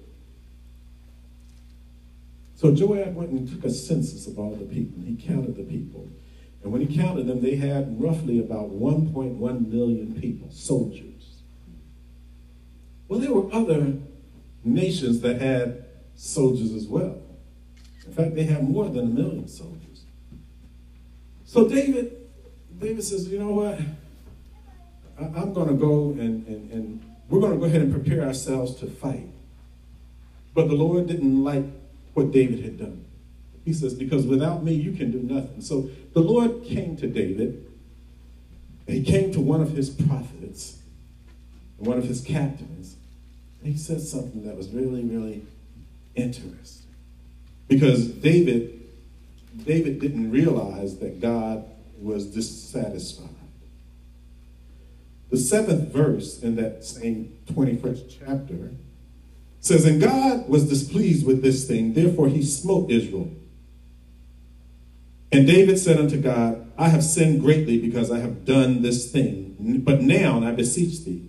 So 2.56 2.75
Joab 2.75 3.14
went 3.14 3.30
and 3.30 3.49
took 3.49 3.64
a 3.64 3.70
census 3.70 4.26
of 4.26 4.38
all 4.38 4.54
the 4.54 4.64
people. 4.64 5.02
He 5.04 5.14
counted 5.14 5.56
the 5.56 5.62
people. 5.62 6.08
And 6.62 6.73
when 6.73 6.85
he 6.85 6.96
counted 6.96 7.26
them, 7.26 7.42
they 7.42 7.56
had 7.56 8.02
roughly 8.02 8.40
about 8.40 8.70
1.1 8.70 9.38
million 9.38 10.18
people, 10.20 10.50
soldiers. 10.50 11.16
Well, 13.08 13.20
there 13.20 13.32
were 13.32 13.52
other 13.54 13.92
nations 14.66 15.20
that 15.20 15.40
had 15.40 15.85
soldiers 16.16 16.73
as 16.73 16.87
well. 16.87 17.18
In 18.06 18.12
fact, 18.12 18.35
they 18.35 18.44
had 18.44 18.68
more 18.68 18.88
than 18.88 18.99
a 18.99 19.08
million 19.08 19.49
soldiers. 19.49 20.04
So 21.44 21.68
David, 21.68 22.16
David 22.78 23.02
says, 23.02 23.28
you 23.28 23.38
know 23.38 23.52
what? 23.52 23.78
I, 25.18 25.40
am 25.40 25.52
going 25.52 25.68
to 25.68 25.75
go 25.75 26.11
and, 26.11 26.46
and, 26.46 26.70
and 26.70 27.16
we're 27.28 27.40
going 27.40 27.52
to 27.52 27.58
go 27.58 27.64
ahead 27.64 27.80
and 27.80 27.92
prepare 27.92 28.25
ourselves 28.25 28.75
to 28.76 28.87
fight. 28.87 29.28
But 30.54 30.68
the 30.68 30.75
Lord 30.75 31.06
didn't 31.06 31.42
like 31.42 31.64
what 32.14 32.32
David 32.32 32.61
had 32.64 32.78
done. 32.78 33.04
He 33.64 33.73
says, 33.73 33.94
because 33.94 34.26
without 34.26 34.62
me, 34.62 34.73
you 34.73 34.92
can 34.92 35.11
do 35.11 35.18
nothing. 35.18 35.61
So 35.61 35.90
the 36.12 36.20
Lord 36.20 36.64
came 36.64 36.96
to 36.99 37.06
David. 37.06 37.64
He 38.87 39.02
came 39.02 39.32
to 39.32 39.40
one 39.40 39.61
of 39.61 39.73
his 39.73 39.90
prophets, 39.90 40.78
one 41.76 41.99
of 41.99 42.04
his 42.04 42.20
captains, 42.20 42.96
he 43.66 43.76
said 43.76 44.00
something 44.00 44.46
that 44.46 44.56
was 44.56 44.68
really, 44.70 45.02
really 45.02 45.42
interesting. 46.14 46.87
Because 47.68 48.08
David, 48.08 48.88
David 49.64 50.00
didn't 50.00 50.30
realize 50.30 50.99
that 50.99 51.20
God 51.20 51.64
was 52.00 52.26
dissatisfied. 52.26 53.28
The 55.30 55.37
seventh 55.37 55.92
verse 55.92 56.42
in 56.42 56.56
that 56.56 56.85
same 56.85 57.37
21st 57.52 58.16
chapter 58.20 58.70
says, 59.61 59.85
And 59.85 60.00
God 60.00 60.49
was 60.49 60.68
displeased 60.68 61.26
with 61.26 61.42
this 61.42 61.66
thing, 61.66 61.94
therefore 61.94 62.28
he 62.28 62.42
smote 62.42 62.90
Israel. 62.90 63.30
And 65.32 65.46
David 65.46 65.78
said 65.78 65.99
unto 65.99 66.20
God, 66.20 66.70
I 66.78 66.88
have 66.88 67.02
sinned 67.02 67.40
greatly 67.40 67.78
because 67.78 68.11
I 68.12 68.20
have 68.20 68.44
done 68.44 68.82
this 68.82 69.11
thing. 69.11 69.82
But 69.85 70.02
now, 70.02 70.44
I 70.44 70.52
beseech 70.52 71.04
thee, 71.04 71.28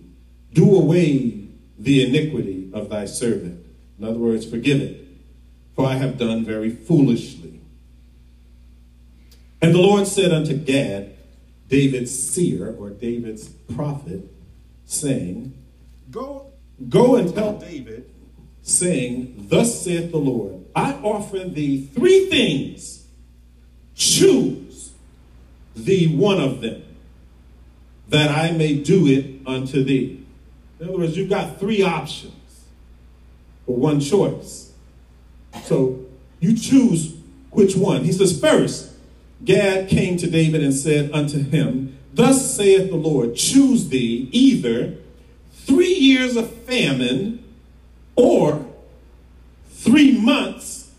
do 0.52 0.76
away 0.76 1.37
the 1.78 2.06
iniquity 2.06 2.70
of 2.72 2.88
thy 2.88 3.04
servant. 3.04 3.64
In 3.98 4.04
other 4.04 4.18
words, 4.18 4.44
forgive 4.48 4.80
it, 4.80 5.06
for 5.74 5.86
I 5.86 5.94
have 5.94 6.18
done 6.18 6.44
very 6.44 6.70
foolishly. 6.70 7.60
And 9.60 9.74
the 9.74 9.78
Lord 9.80 10.06
said 10.06 10.32
unto 10.32 10.56
Gad, 10.56 11.14
David's 11.68 12.16
seer, 12.16 12.74
or 12.78 12.90
David's 12.90 13.48
prophet, 13.48 14.22
saying, 14.86 15.54
Go, 16.10 16.46
go 16.88 17.16
and 17.16 17.34
tell 17.34 17.58
David, 17.58 18.08
saying, 18.62 19.46
Thus 19.48 19.82
saith 19.82 20.10
the 20.10 20.18
Lord, 20.18 20.64
I 20.74 20.94
offer 20.94 21.40
thee 21.40 21.86
three 21.86 22.26
things. 22.26 23.06
Choose 23.94 24.92
thee 25.74 26.06
one 26.06 26.40
of 26.40 26.60
them, 26.60 26.82
that 28.08 28.30
I 28.30 28.52
may 28.52 28.74
do 28.74 29.06
it 29.06 29.46
unto 29.46 29.82
thee. 29.82 30.24
In 30.80 30.88
other 30.88 30.98
words, 30.98 31.16
you've 31.16 31.30
got 31.30 31.58
three 31.58 31.82
options 31.82 32.34
for 33.66 33.76
one 33.76 34.00
choice. 34.00 34.72
So 35.64 36.04
you 36.40 36.56
choose 36.56 37.16
which 37.50 37.76
one. 37.76 38.04
He 38.04 38.12
says, 38.12 38.38
First, 38.40 38.92
Gad 39.44 39.88
came 39.88 40.16
to 40.18 40.30
David 40.30 40.62
and 40.62 40.74
said 40.74 41.10
unto 41.12 41.42
him, 41.42 41.98
Thus 42.12 42.54
saith 42.54 42.90
the 42.90 42.96
Lord, 42.96 43.34
choose 43.34 43.88
thee 43.88 44.28
either 44.32 44.94
three 45.52 45.92
years 45.92 46.36
of 46.36 46.50
famine 46.50 47.44
or 48.16 48.64
three 49.70 50.18
months 50.18 50.90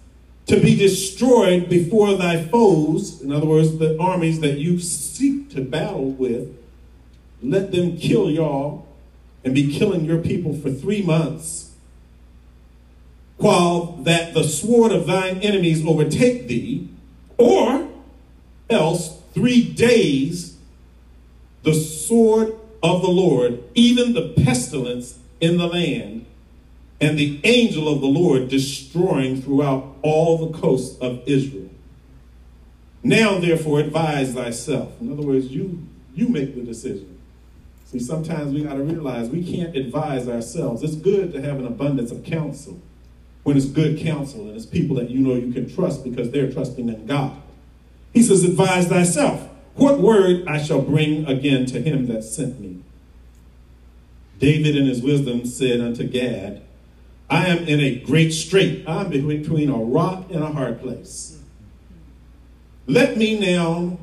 to 0.46 0.60
be 0.60 0.76
destroyed 0.76 1.70
before 1.70 2.16
thy 2.16 2.42
foes, 2.44 3.22
in 3.22 3.32
other 3.32 3.46
words, 3.46 3.78
the 3.78 4.00
armies 4.00 4.40
that 4.40 4.58
you 4.58 4.80
seek 4.80 5.52
to 5.52 5.62
battle 5.62 6.10
with, 6.10 6.56
let 7.44 7.72
them 7.72 7.98
kill 7.98 8.32
y'all 8.32 8.89
and 9.44 9.54
be 9.54 9.78
killing 9.78 10.06
your 10.06 10.20
people 10.20 10.54
for 10.54 10.72
three 10.72 11.02
months, 11.02 11.72
while 13.38 13.94
that 14.04 14.34
the 14.34 14.44
sword 14.44 14.92
of 14.92 15.08
thine 15.08 15.38
enemies 15.38 15.86
overtake 15.86 16.48
thee, 16.48 16.90
or 17.38 17.88
else 18.70 19.22
three 19.34 19.64
days 19.64 20.58
the 21.64 21.74
sword 21.74 22.54
of 22.82 23.02
the 23.02 23.10
Lord, 23.10 23.64
even 23.76 24.14
the 24.14 24.34
pestilence 24.44 25.20
in 25.40 25.58
the 25.58 25.68
land, 25.68 26.26
and 27.02 27.18
the 27.18 27.40
angel 27.44 27.88
of 27.88 28.02
the 28.02 28.08
Lord 28.08 28.50
destroying 28.50 29.42
throughout 29.42 29.96
all 30.02 30.38
the 30.38 30.58
coasts 30.58 30.98
of 31.00 31.22
Israel. 31.26 31.70
Now, 33.04 33.40
therefore, 33.40 33.80
advise 33.80 34.34
thyself. 34.34 35.00
In 35.00 35.12
other 35.12 35.22
words, 35.22 35.48
you 35.48 35.88
you 36.14 36.28
make 36.28 36.56
the 36.56 36.62
decision. 36.62 37.19
See, 37.92 38.00
sometimes 38.00 38.54
we 38.54 38.64
got 38.64 38.76
to 38.76 38.84
realize 38.84 39.30
we 39.30 39.44
can't 39.44 39.76
advise 39.76 40.28
ourselves. 40.28 40.84
It's 40.84 40.96
good 40.96 41.34
to 41.34 41.42
have 41.42 41.58
an 41.58 41.66
abundance 41.66 42.12
of 42.12 42.24
counsel 42.24 42.80
when 43.42 43.58
it's 43.58 43.66
good 43.66 43.98
counsel 43.98 44.42
and 44.42 44.56
it's 44.56 44.68
people 44.68 44.96
that 44.98 45.10
you 45.10 45.20
know 45.20 45.34
you 45.34 45.52
can 45.52 45.68
trust 45.68 46.04
because 46.04 46.30
they're 46.30 46.52
trusting 46.52 46.88
in 46.88 47.08
God. 47.08 47.42
He 48.14 48.22
says, 48.22 48.44
Advise 48.44 48.88
thyself. 48.88 49.50
What 49.74 50.00
word 50.00 50.48
I 50.48 50.62
shall 50.62 50.82
bring 50.82 51.26
again 51.26 51.66
to 51.68 51.82
him 51.82 52.06
that 52.08 52.24
sent 52.24 52.60
me? 52.60 52.84
David 54.38 54.76
in 54.76 54.86
his 54.86 55.02
wisdom 55.02 55.46
said 55.46 55.82
unto 55.82 56.04
Gad, 56.04 56.62
I 57.28 57.48
am 57.48 57.60
in 57.68 57.80
a 57.80 57.96
great 57.96 58.34
strait. 58.34 58.88
I'm 58.88 59.10
between 59.10 59.70
a 59.70 59.78
rock 59.78 60.26
and 60.30 60.44
a 60.44 60.52
hard 60.52 60.80
place. 60.80 61.42
Let 62.86 63.18
me 63.18 63.40
now 63.40 63.99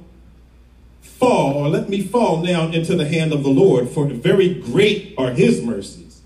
fall, 1.19 1.55
or 1.55 1.69
let 1.69 1.89
me 1.89 2.03
fall 2.03 2.43
now 2.43 2.69
into 2.69 2.97
the 2.97 3.09
hand 3.09 3.33
of 3.33 3.43
the 3.43 3.51
Lord, 3.51 3.89
for 3.89 4.07
very 4.07 4.55
great 4.55 5.15
are 5.17 5.31
his 5.31 5.63
mercies. 5.63 6.21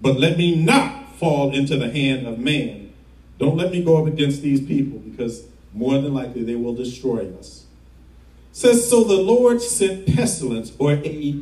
But 0.00 0.18
let 0.18 0.38
me 0.38 0.56
not 0.56 1.14
fall 1.16 1.54
into 1.54 1.76
the 1.76 1.90
hand 1.90 2.26
of 2.26 2.38
man. 2.38 2.92
Don't 3.38 3.56
let 3.56 3.70
me 3.70 3.82
go 3.82 4.00
up 4.00 4.06
against 4.06 4.42
these 4.42 4.60
people, 4.60 4.98
because 4.98 5.44
more 5.72 6.00
than 6.00 6.14
likely 6.14 6.42
they 6.42 6.56
will 6.56 6.74
destroy 6.74 7.30
us. 7.38 7.66
It 8.50 8.56
says, 8.56 8.88
so 8.88 9.04
the 9.04 9.20
Lord 9.20 9.60
sent 9.62 10.06
pestilence, 10.14 10.72
or 10.78 10.92
a 10.92 11.40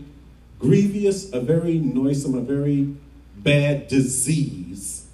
grievous, 0.59 1.33
a 1.33 1.41
very 1.41 1.79
noisome, 1.79 2.35
a 2.35 2.41
very 2.41 2.97
bad 3.37 3.89
disease 3.89 5.07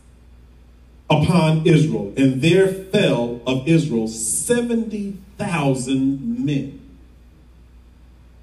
upon 1.11 1.66
Israel, 1.66 2.14
and 2.16 2.40
there 2.40 2.66
fell 2.66 3.42
of 3.46 3.68
Israel 3.68 4.09
70,000 4.09 6.44
men. 6.44 6.80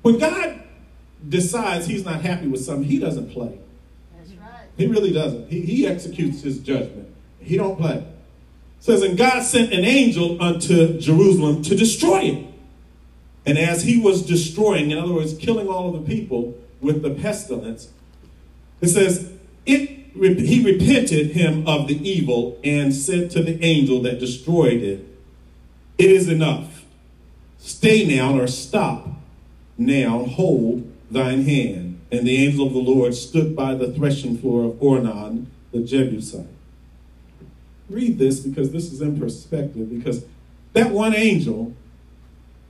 When 0.02 0.18
God 0.18 0.62
decides 1.28 1.86
he's 1.86 2.04
not 2.04 2.22
happy 2.22 2.48
with 2.48 2.64
something, 2.64 2.88
he 2.88 3.00
doesn't 3.00 3.32
play. 3.32 3.60
That's 4.18 4.32
right. 4.34 4.68
He 4.78 4.88
really 4.88 5.14
doesn't. 5.14 5.50
He, 5.50 5.62
he 5.62 5.88
executes 5.88 6.42
his 6.42 6.60
judgment. 6.60 7.08
He 7.40 7.58
don't 7.58 7.78
play. 7.78 7.98
It 7.98 8.84
says, 8.84 9.04
and 9.04 9.18
God 9.18 9.44
sent 9.44 9.74
an 9.74 9.86
angel 9.86 10.42
unto 10.42 11.00
Jerusalem 11.00 11.62
to 11.64 11.76
destroy 11.76 12.22
it. 12.22 12.48
And 13.46 13.58
as 13.58 13.84
he 13.84 14.00
was 14.00 14.26
destroying, 14.26 14.92
in 14.92 14.98
other 14.98 15.14
words, 15.14 15.36
killing 15.38 15.68
all 15.68 15.94
of 15.94 16.02
the 16.02 16.16
people 16.16 16.58
with 16.80 17.02
the 17.02 17.12
pestilence, 17.12 17.90
it 18.82 18.88
says, 18.88 19.32
it, 19.66 19.90
he 20.14 20.64
repented 20.64 21.32
him 21.32 21.68
of 21.68 21.88
the 21.88 21.98
evil 22.08 22.60
and 22.64 22.94
said 22.94 23.30
to 23.32 23.44
the 23.44 23.64
angel 23.64 24.02
that 24.02 24.20
destroyed 24.20 24.82
it, 24.82 25.06
It 25.98 26.12
is 26.12 26.28
enough. 26.28 26.86
Stay 27.60 28.06
now 28.18 28.40
or 28.40 28.48
stop 28.48 29.08
now 29.78 30.26
hold 30.26 30.92
thine 31.10 31.44
hand. 31.44 32.00
And 32.12 32.28
the 32.28 32.46
angel 32.46 32.68
of 32.68 32.74
the 32.74 32.80
Lord 32.80 33.16
stood 33.16 33.56
by 33.56 33.74
the 33.74 33.92
threshing 33.92 34.38
floor 34.38 34.66
of 34.66 34.74
Ornan, 34.74 35.46
the 35.72 35.80
Jebusite. 35.80 36.48
Read 37.90 38.18
this 38.18 38.40
because 38.40 38.72
this 38.72 38.92
is 38.92 39.02
in 39.02 39.20
perspective, 39.20 39.90
because 39.90 40.26
that 40.74 40.92
one 40.92 41.14
angel, 41.16 41.74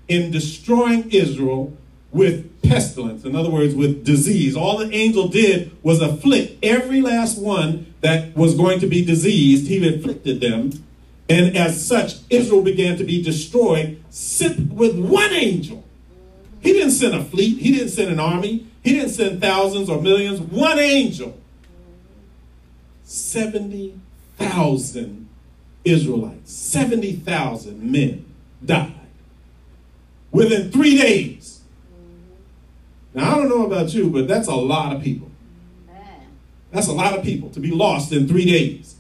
in 0.07 0.31
destroying 0.31 1.09
Israel 1.11 1.75
with 2.11 2.61
pestilence, 2.63 3.23
in 3.23 3.35
other 3.35 3.49
words, 3.49 3.73
with 3.73 4.03
disease, 4.03 4.55
all 4.55 4.77
the 4.77 4.93
angel 4.93 5.27
did 5.27 5.71
was 5.83 6.01
afflict 6.01 6.63
every 6.63 7.01
last 7.01 7.39
one 7.39 7.93
that 8.01 8.35
was 8.35 8.55
going 8.55 8.79
to 8.79 8.87
be 8.87 9.05
diseased. 9.05 9.67
He 9.67 9.87
afflicted 9.87 10.41
them. 10.41 10.71
And 11.29 11.55
as 11.55 11.85
such, 11.85 12.15
Israel 12.29 12.61
began 12.61 12.97
to 12.97 13.03
be 13.03 13.23
destroyed 13.23 14.03
simply 14.09 14.65
with 14.65 14.99
one 14.99 15.31
angel. 15.31 15.85
He 16.61 16.73
didn't 16.73 16.91
send 16.91 17.15
a 17.15 17.23
fleet. 17.23 17.59
He 17.59 17.71
didn't 17.71 17.89
send 17.89 18.11
an 18.11 18.19
army. 18.19 18.67
He 18.83 18.93
didn't 18.93 19.09
send 19.09 19.41
thousands 19.41 19.89
or 19.89 19.99
millions. 20.01 20.39
One 20.39 20.77
angel. 20.79 21.37
70,000 23.03 25.27
Israelites, 25.83 26.51
70,000 26.51 27.91
men 27.91 28.25
died 28.63 28.93
within 30.31 30.71
three 30.71 30.97
days. 30.97 31.61
Now, 33.13 33.33
I 33.33 33.35
don't 33.35 33.49
know 33.49 33.65
about 33.65 33.93
you, 33.93 34.09
but 34.09 34.27
that's 34.27 34.47
a 34.47 34.55
lot 34.55 34.95
of 34.95 35.01
people. 35.01 35.29
That's 36.71 36.87
a 36.87 36.93
lot 36.93 37.17
of 37.17 37.25
people 37.25 37.49
to 37.49 37.59
be 37.59 37.71
lost 37.71 38.13
in 38.13 38.27
three 38.27 38.45
days. 38.45 38.95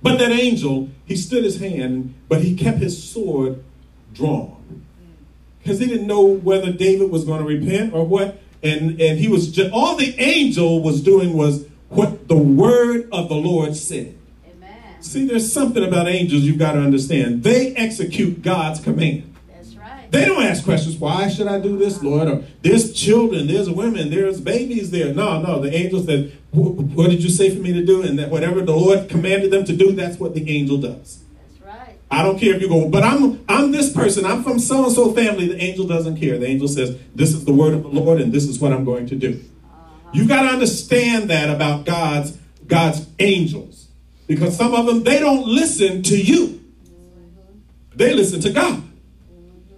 But 0.00 0.18
that 0.18 0.30
angel, 0.30 0.88
he 1.04 1.16
stood 1.16 1.44
his 1.44 1.60
hand, 1.60 2.14
but 2.28 2.42
he 2.42 2.56
kept 2.56 2.78
his 2.78 3.02
sword 3.02 3.62
drawn. 4.14 4.61
Because 5.62 5.78
he 5.78 5.86
didn't 5.86 6.08
know 6.08 6.22
whether 6.22 6.72
David 6.72 7.10
was 7.10 7.24
going 7.24 7.38
to 7.40 7.46
repent 7.46 7.94
or 7.94 8.04
what. 8.04 8.40
And, 8.64 9.00
and 9.00 9.18
he 9.18 9.28
was 9.28 9.50
just, 9.50 9.72
all 9.72 9.96
the 9.96 10.18
angel 10.18 10.82
was 10.82 11.00
doing 11.00 11.36
was 11.36 11.66
what 11.88 12.28
the 12.28 12.36
word 12.36 13.08
of 13.12 13.28
the 13.28 13.34
Lord 13.34 13.76
said. 13.76 14.16
Amen. 14.48 15.02
See, 15.02 15.26
there's 15.26 15.52
something 15.52 15.84
about 15.84 16.08
angels 16.08 16.42
you've 16.42 16.58
got 16.58 16.72
to 16.72 16.80
understand. 16.80 17.42
They 17.42 17.74
execute 17.74 18.42
God's 18.42 18.80
command. 18.80 19.34
That's 19.52 19.74
right. 19.74 20.10
They 20.10 20.24
don't 20.24 20.42
ask 20.42 20.64
questions, 20.64 20.96
why 20.96 21.28
should 21.28 21.48
I 21.48 21.60
do 21.60 21.76
this, 21.76 22.02
Lord? 22.02 22.28
Or 22.28 22.44
there's 22.62 22.92
children, 22.92 23.46
there's 23.46 23.68
women, 23.68 24.10
there's 24.10 24.40
babies 24.40 24.90
there. 24.90 25.12
No, 25.12 25.40
no, 25.42 25.60
the 25.60 25.74
angel 25.74 26.02
said, 26.02 26.32
what 26.52 27.10
did 27.10 27.22
you 27.22 27.30
say 27.30 27.54
for 27.54 27.60
me 27.60 27.72
to 27.72 27.84
do? 27.84 28.02
And 28.02 28.18
that 28.18 28.30
whatever 28.30 28.62
the 28.62 28.76
Lord 28.76 29.08
commanded 29.08 29.50
them 29.50 29.64
to 29.64 29.76
do, 29.76 29.92
that's 29.92 30.18
what 30.18 30.34
the 30.34 30.48
angel 30.50 30.78
does. 30.78 31.22
I 32.12 32.22
don't 32.22 32.38
care 32.38 32.54
if 32.54 32.60
you 32.60 32.68
go, 32.68 32.90
but 32.90 33.02
I'm 33.02 33.42
I'm 33.48 33.72
this 33.72 33.90
person, 33.90 34.26
I'm 34.26 34.44
from 34.44 34.58
so 34.58 34.84
and 34.84 34.92
so 34.92 35.12
family. 35.12 35.48
The 35.48 35.56
angel 35.56 35.86
doesn't 35.86 36.18
care. 36.18 36.36
The 36.36 36.46
angel 36.46 36.68
says, 36.68 36.98
This 37.14 37.32
is 37.32 37.46
the 37.46 37.54
word 37.54 37.72
of 37.72 37.84
the 37.84 37.88
Lord, 37.88 38.20
and 38.20 38.30
this 38.30 38.44
is 38.44 38.60
what 38.60 38.70
I'm 38.70 38.84
going 38.84 39.06
to 39.06 39.16
do. 39.16 39.42
Uh-huh. 39.64 40.10
You 40.12 40.28
got 40.28 40.42
to 40.42 40.48
understand 40.48 41.30
that 41.30 41.48
about 41.48 41.86
God's 41.86 42.36
God's 42.66 43.06
angels. 43.18 43.88
Because 44.26 44.54
some 44.54 44.74
of 44.74 44.84
them 44.84 45.04
they 45.04 45.20
don't 45.20 45.46
listen 45.46 46.02
to 46.02 46.20
you. 46.20 46.62
They 47.96 48.12
listen 48.12 48.42
to 48.42 48.52
God. 48.52 48.82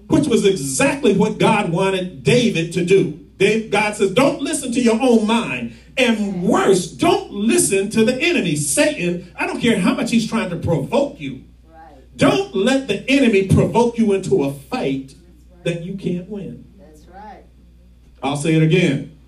Which 0.08 0.26
was 0.26 0.44
exactly 0.44 1.16
what 1.16 1.38
God 1.38 1.70
wanted 1.70 2.24
David 2.24 2.72
to 2.72 2.84
do. 2.84 3.12
Dave, 3.38 3.70
God 3.70 3.94
says, 3.96 4.12
don't 4.12 4.40
listen 4.40 4.72
to 4.72 4.80
your 4.80 5.00
own 5.00 5.26
mind. 5.26 5.74
And 5.96 6.42
worse, 6.42 6.88
don't 6.90 7.32
listen 7.32 7.90
to 7.90 8.04
the 8.04 8.20
enemy, 8.20 8.56
Satan. 8.56 9.32
I 9.36 9.46
don't 9.46 9.60
care 9.60 9.78
how 9.78 9.94
much 9.94 10.10
he's 10.10 10.28
trying 10.28 10.50
to 10.50 10.56
provoke 10.56 11.20
you. 11.20 11.44
Don't 12.16 12.54
let 12.54 12.86
the 12.86 13.04
enemy 13.08 13.48
provoke 13.48 13.98
you 13.98 14.12
into 14.12 14.44
a 14.44 14.52
fight 14.52 15.14
that 15.64 15.82
you 15.82 15.96
can't 15.96 16.28
win. 16.28 16.64
That's 16.78 17.06
right. 17.06 17.44
I'll 18.22 18.36
say 18.36 18.54
it 18.54 18.62
again. 18.62 19.18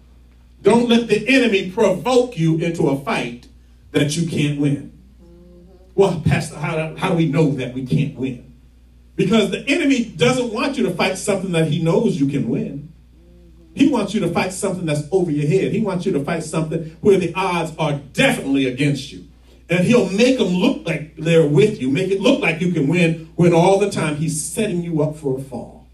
Don't 0.63 0.89
let 0.89 1.09
the 1.09 1.27
enemy 1.29 1.71
provoke 1.71 2.39
you 2.39 2.59
into 2.59 2.89
a 2.89 2.99
fight 2.99 3.47
that 3.93 4.17
you 4.17 4.29
can't 4.29 4.61
win. 4.61 4.93
Mm-hmm. 5.23 5.91
Well, 5.95 6.23
Pastor, 6.25 6.57
how 6.57 6.77
do, 6.77 6.97
how 6.97 7.11
do 7.11 7.17
we 7.17 7.29
know 7.29 7.51
that 7.53 7.75
we 7.75 7.87
can't 7.87 8.17
win? 8.17 8.53
Because 9.17 9.51
the 9.51 9.65
enemy 9.67 10.05
doesn't 10.05 10.53
want 10.53 10.77
you 10.77 10.85
to 10.85 10.91
fight 10.93 11.19
something 11.19 11.53
that 11.53 11.69
he 11.69 11.83
knows 11.83 12.21
you 12.21 12.27
can 12.27 12.49
win. 12.49 12.93
Mm-hmm. 13.17 13.75
He 13.75 13.89
wants 13.89 14.15
you 14.15 14.21
to 14.21 14.29
fight 14.29 14.53
something 14.53 14.87
that's 14.87 15.03
over 15.11 15.31
your 15.31 15.49
head. 15.49 15.73
He 15.73 15.81
wants 15.81 16.07
you 16.07 16.13
to 16.13 16.25
fight 16.25 16.45
something 16.45 16.97
where 17.01 17.19
the 17.19 17.33
odds 17.35 17.73
are 17.79 17.95
definitely 18.13 18.67
against 18.67 19.13
you. 19.13 19.26
And 19.69 19.85
he'll 19.85 20.09
make 20.11 20.39
them 20.39 20.49
look 20.49 20.87
like 20.87 21.17
they're 21.17 21.47
with 21.47 21.81
you, 21.81 21.91
make 21.91 22.11
it 22.11 22.21
look 22.21 22.41
like 22.41 22.61
you 22.61 22.73
can 22.73 22.87
win 22.87 23.33
when 23.35 23.53
all 23.53 23.79
the 23.79 23.91
time 23.91 24.17
he's 24.17 24.41
setting 24.41 24.83
you 24.83 25.03
up 25.03 25.17
for 25.17 25.39
a 25.39 25.43
fall. 25.43 25.89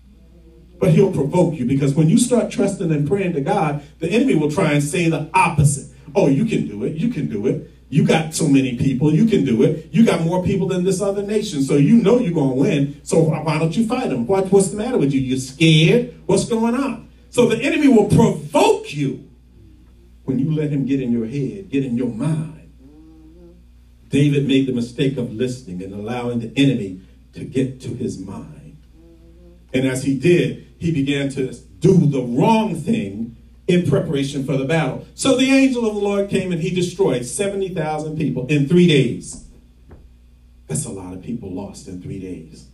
but 0.83 0.91
he'll 0.91 1.13
provoke 1.13 1.55
you 1.55 1.65
because 1.65 1.95
when 1.95 2.09
you 2.09 2.19
start 2.19 2.51
trusting 2.51 2.91
and 2.91 3.07
praying 3.07 3.33
to 3.35 3.41
God, 3.41 3.85
the 4.01 4.09
enemy 4.11 4.35
will 4.35 4.51
try 4.51 4.73
and 4.73 4.83
say 4.83 5.09
the 5.09 5.31
opposite. 5.33 5.97
Oh, 6.13 6.27
you 6.27 6.45
can 6.45 6.67
do 6.67 6.83
it. 6.83 6.97
You 6.97 7.09
can 7.09 7.29
do 7.29 7.47
it. 7.47 7.71
You 7.89 8.05
got 8.05 8.35
so 8.35 8.49
many 8.49 8.77
people. 8.77 9.15
You 9.15 9.27
can 9.27 9.45
do 9.45 9.63
it. 9.63 9.91
You 9.93 10.05
got 10.05 10.23
more 10.23 10.43
people 10.43 10.67
than 10.67 10.83
this 10.83 11.01
other 11.01 11.23
nation. 11.23 11.63
So 11.63 11.77
you 11.77 11.99
know 11.99 12.19
you're 12.19 12.35
going 12.35 12.57
to 12.57 12.57
win. 12.57 13.01
So 13.05 13.21
why 13.21 13.61
don't 13.61 13.77
you 13.77 13.87
fight 13.87 14.11
them? 14.11 14.27
What, 14.27 14.51
what's 14.51 14.71
the 14.71 14.77
matter 14.77 14.99
with 14.99 15.13
you? 15.13 15.21
You're 15.21 15.39
scared? 15.39 16.21
What's 16.27 16.47
going 16.47 16.75
on? 16.75 17.09
So 17.31 17.47
the 17.47 17.63
enemy 17.63 17.87
will 17.87 18.09
provoke 18.09 18.93
you 18.93 19.31
when 20.25 20.41
you 20.41 20.51
let 20.51 20.71
him 20.71 20.85
get 20.85 21.01
in 21.01 21.13
your 21.13 21.27
head, 21.27 21.71
get 21.71 21.85
in 21.85 21.97
your 21.97 22.11
mind. 22.11 22.62
David 24.13 24.47
made 24.47 24.67
the 24.67 24.73
mistake 24.73 25.17
of 25.17 25.33
listening 25.33 25.83
and 25.83 25.95
allowing 25.95 26.41
the 26.41 26.53
enemy 26.55 27.01
to 27.33 27.45
get 27.45 27.81
to 27.81 27.89
his 27.89 28.19
mind. 28.19 28.77
And 29.73 29.87
as 29.87 30.05
he 30.05 30.19
did, 30.19 30.67
he 30.79 30.93
began 30.93 31.31
to 31.31 31.55
do 31.81 32.07
the 32.07 32.21
wrong 32.21 32.77
thing 32.77 33.37
in 33.67 33.89
preparation 33.89 34.45
for 34.45 34.59
the 34.59 34.67
battle. 34.67 35.07
So 35.15 35.39
the 35.39 35.51
angel 35.51 35.87
of 35.87 35.95
the 35.95 36.01
Lord 36.01 36.29
came 36.29 36.53
and 36.53 36.61
he 36.61 36.69
destroyed 36.75 37.25
70,000 37.25 38.19
people 38.19 38.47
in 38.49 38.69
three 38.69 38.87
days. 38.87 39.47
That's 40.67 40.85
a 40.85 40.93
lot 40.93 41.15
of 41.15 41.23
people 41.23 41.51
lost 41.51 41.89
in 41.89 42.03
three 42.03 42.21
days. 42.21 42.67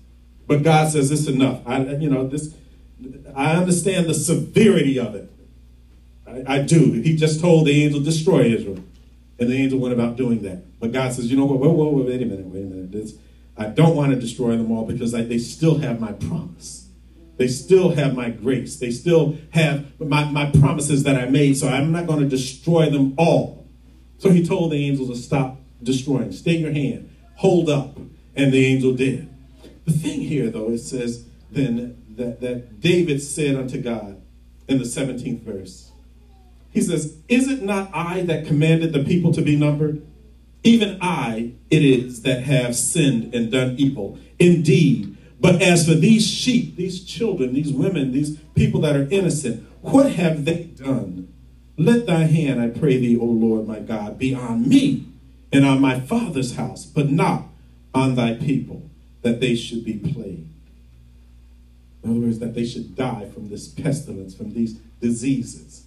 But 0.48 0.64
God 0.64 0.90
says 0.90 1.12
it's 1.12 1.28
enough. 1.28 1.60
I, 1.66 1.82
you 1.82 2.10
know, 2.10 2.26
this, 2.26 2.52
I 3.36 3.52
understand 3.52 4.06
the 4.06 4.14
severity 4.14 4.98
of 4.98 5.14
it. 5.14 5.30
I, 6.26 6.56
I 6.56 6.62
do. 6.62 6.92
He 6.92 7.14
just 7.14 7.40
told 7.40 7.68
the 7.68 7.84
angel, 7.84 8.00
destroy 8.00 8.42
Israel. 8.46 8.82
And 9.38 9.50
the 9.50 9.54
angel 9.54 9.78
went 9.78 9.94
about 9.94 10.16
doing 10.16 10.42
that. 10.42 10.80
But 10.80 10.92
God 10.92 11.12
says, 11.12 11.30
you 11.30 11.36
know 11.36 11.44
what? 11.44 11.58
Whoa, 11.60 11.70
whoa, 11.70 11.88
whoa, 11.90 12.02
wait 12.02 12.22
a 12.22 12.26
minute, 12.26 12.46
wait 12.46 12.62
a 12.62 12.66
minute. 12.66 12.92
This, 12.92 13.14
I 13.56 13.66
don't 13.66 13.96
want 13.96 14.12
to 14.12 14.20
destroy 14.20 14.56
them 14.56 14.70
all 14.72 14.84
because 14.84 15.14
I, 15.14 15.22
they 15.22 15.38
still 15.38 15.78
have 15.78 16.00
my 16.00 16.12
promise. 16.12 16.88
They 17.36 17.46
still 17.46 17.90
have 17.90 18.14
my 18.14 18.30
grace. 18.30 18.76
They 18.76 18.90
still 18.90 19.38
have 19.50 20.00
my, 20.00 20.24
my 20.24 20.50
promises 20.50 21.04
that 21.04 21.16
I 21.16 21.26
made. 21.26 21.56
So 21.56 21.68
I'm 21.68 21.92
not 21.92 22.06
going 22.06 22.20
to 22.20 22.28
destroy 22.28 22.90
them 22.90 23.14
all. 23.16 23.68
So 24.18 24.30
he 24.30 24.44
told 24.44 24.72
the 24.72 24.88
angel 24.88 25.06
to 25.06 25.16
stop 25.16 25.60
destroying. 25.80 26.32
Stay 26.32 26.56
your 26.56 26.72
hand. 26.72 27.14
Hold 27.36 27.70
up. 27.70 27.96
And 28.34 28.52
the 28.52 28.66
angel 28.66 28.92
did. 28.92 29.28
The 29.84 29.92
thing 29.92 30.20
here, 30.20 30.50
though, 30.50 30.70
it 30.70 30.78
says 30.78 31.26
then 31.50 32.02
that, 32.16 32.40
that 32.40 32.80
David 32.80 33.22
said 33.22 33.54
unto 33.54 33.80
God 33.80 34.20
in 34.66 34.78
the 34.78 34.84
17th 34.84 35.42
verse, 35.42 35.87
he 36.78 36.84
says, 36.84 37.16
Is 37.28 37.48
it 37.48 37.62
not 37.62 37.90
I 37.92 38.22
that 38.22 38.46
commanded 38.46 38.92
the 38.92 39.02
people 39.02 39.32
to 39.32 39.42
be 39.42 39.56
numbered? 39.56 40.06
Even 40.62 40.98
I 41.00 41.52
it 41.70 41.82
is 41.82 42.22
that 42.22 42.44
have 42.44 42.76
sinned 42.76 43.34
and 43.34 43.50
done 43.50 43.74
evil. 43.78 44.18
Indeed, 44.38 45.16
but 45.40 45.60
as 45.60 45.88
for 45.88 45.94
these 45.94 46.26
sheep, 46.26 46.76
these 46.76 47.04
children, 47.04 47.52
these 47.52 47.72
women, 47.72 48.12
these 48.12 48.38
people 48.54 48.80
that 48.82 48.94
are 48.94 49.08
innocent, 49.10 49.66
what 49.80 50.12
have 50.12 50.44
they 50.44 50.64
done? 50.64 51.32
Let 51.76 52.06
thy 52.06 52.24
hand, 52.24 52.60
I 52.60 52.68
pray 52.68 52.98
thee, 52.98 53.18
O 53.18 53.24
Lord 53.24 53.66
my 53.66 53.80
God, 53.80 54.18
be 54.18 54.34
on 54.34 54.68
me 54.68 55.06
and 55.52 55.64
on 55.64 55.80
my 55.80 55.98
father's 55.98 56.56
house, 56.56 56.84
but 56.84 57.10
not 57.10 57.44
on 57.94 58.14
thy 58.14 58.34
people, 58.34 58.88
that 59.22 59.40
they 59.40 59.54
should 59.54 59.84
be 59.84 59.94
plagued. 59.94 60.48
In 62.04 62.10
other 62.10 62.20
words, 62.20 62.38
that 62.38 62.54
they 62.54 62.64
should 62.64 62.94
die 62.94 63.28
from 63.32 63.48
this 63.48 63.66
pestilence, 63.66 64.34
from 64.34 64.54
these 64.54 64.74
diseases. 65.00 65.84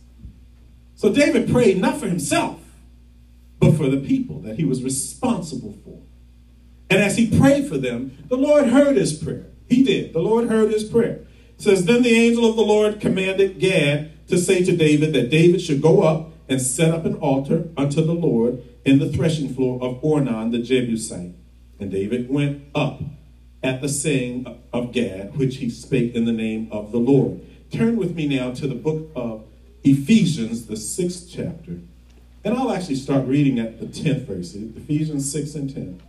So 1.02 1.12
David 1.12 1.52
prayed 1.52 1.80
not 1.80 2.00
for 2.00 2.08
himself, 2.08 2.60
but 3.58 3.76
for 3.76 3.90
the 3.90 3.98
people 3.98 4.40
that 4.42 4.58
he 4.58 4.66
was 4.66 4.84
responsible 4.84 5.76
for. 5.84 6.00
And 6.92 7.02
as 7.02 7.18
he 7.18 7.40
prayed 7.40 7.68
for 7.68 7.80
them, 7.80 8.16
the 8.30 8.38
Lord 8.38 8.68
heard 8.68 8.98
his 8.98 9.12
prayer. 9.12 9.48
He 9.68 9.82
did. 9.82 10.14
The 10.14 10.20
Lord 10.20 10.48
heard 10.48 10.72
his 10.72 10.84
prayer. 10.84 11.26
It 11.58 11.62
says, 11.64 11.86
Then 11.86 12.04
the 12.04 12.14
angel 12.14 12.48
of 12.48 12.56
the 12.56 12.62
Lord 12.62 13.02
commanded 13.02 13.58
Gad 13.58 14.12
to 14.28 14.38
say 14.38 14.64
to 14.64 14.78
David 14.78 15.12
that 15.14 15.32
David 15.32 15.60
should 15.60 15.82
go 15.82 16.04
up 16.04 16.34
and 16.48 16.62
set 16.62 16.92
up 16.92 17.04
an 17.04 17.16
altar 17.16 17.70
unto 17.76 18.06
the 18.06 18.14
Lord 18.14 18.62
in 18.86 19.00
the 19.00 19.10
threshing 19.10 19.52
floor 19.56 19.82
of 19.82 20.04
Ornan 20.04 20.52
the 20.52 20.60
Jebusite. 20.60 21.34
And 21.80 21.90
David 21.90 22.30
went 22.30 22.62
up 22.76 23.02
at 23.64 23.82
the 23.82 23.90
saying 23.90 24.46
of 24.72 24.92
Gad, 24.92 25.36
which 25.36 25.58
he 25.58 25.72
spake 25.72 26.14
in 26.14 26.26
the 26.26 26.32
name 26.32 26.70
of 26.72 26.92
the 26.92 27.00
Lord. 27.00 27.42
Turn 27.72 27.98
with 27.98 28.14
me 28.14 28.28
now 28.28 28.52
to 28.52 28.68
the 28.68 28.76
book 28.76 29.10
of 29.16 29.46
Ephesians, 29.84 30.68
the 30.68 30.78
sixth 30.78 31.30
chapter. 31.32 31.80
And 32.44 32.56
I'll 32.56 32.72
actually 32.72 32.96
start 32.96 33.26
reading 33.28 33.60
at 33.60 33.80
the 33.80 33.86
10th 33.86 34.26
verse, 34.26 34.56
Ephesians 34.56 35.32
6 35.32 35.56
and 35.56 35.74
10. 35.74 36.02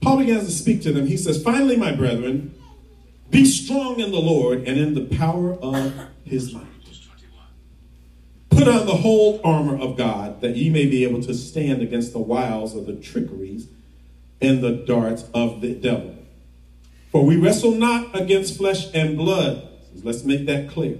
Paul 0.00 0.18
begins 0.18 0.46
to 0.46 0.50
speak 0.50 0.82
to 0.82 0.92
them. 0.92 1.06
He 1.06 1.16
says, 1.16 1.42
Finally, 1.42 1.76
my 1.76 1.92
brethren, 1.92 2.54
be 3.30 3.44
strong 3.44 4.00
in 4.00 4.10
the 4.10 4.18
Lord 4.18 4.66
and 4.66 4.78
in 4.78 4.94
the 4.94 5.16
power 5.16 5.54
of 5.54 5.94
his 6.24 6.52
might. 6.52 6.66
Put 8.50 8.68
on 8.68 8.86
the 8.86 8.96
whole 8.96 9.40
armor 9.42 9.80
of 9.80 9.96
God 9.96 10.40
that 10.40 10.56
ye 10.56 10.68
may 10.70 10.86
be 10.86 11.04
able 11.04 11.22
to 11.22 11.34
stand 11.34 11.80
against 11.82 12.12
the 12.12 12.18
wiles 12.18 12.76
of 12.76 12.86
the 12.86 12.94
trickeries 12.94 13.66
and 14.40 14.62
the 14.62 14.72
darts 14.72 15.24
of 15.32 15.60
the 15.60 15.72
devil. 15.74 16.14
For 17.10 17.24
we 17.24 17.36
wrestle 17.36 17.72
not 17.72 18.14
against 18.14 18.58
flesh 18.58 18.92
and 18.92 19.16
blood. 19.16 19.68
Let's 20.02 20.24
make 20.24 20.46
that 20.46 20.70
clear. 20.70 20.98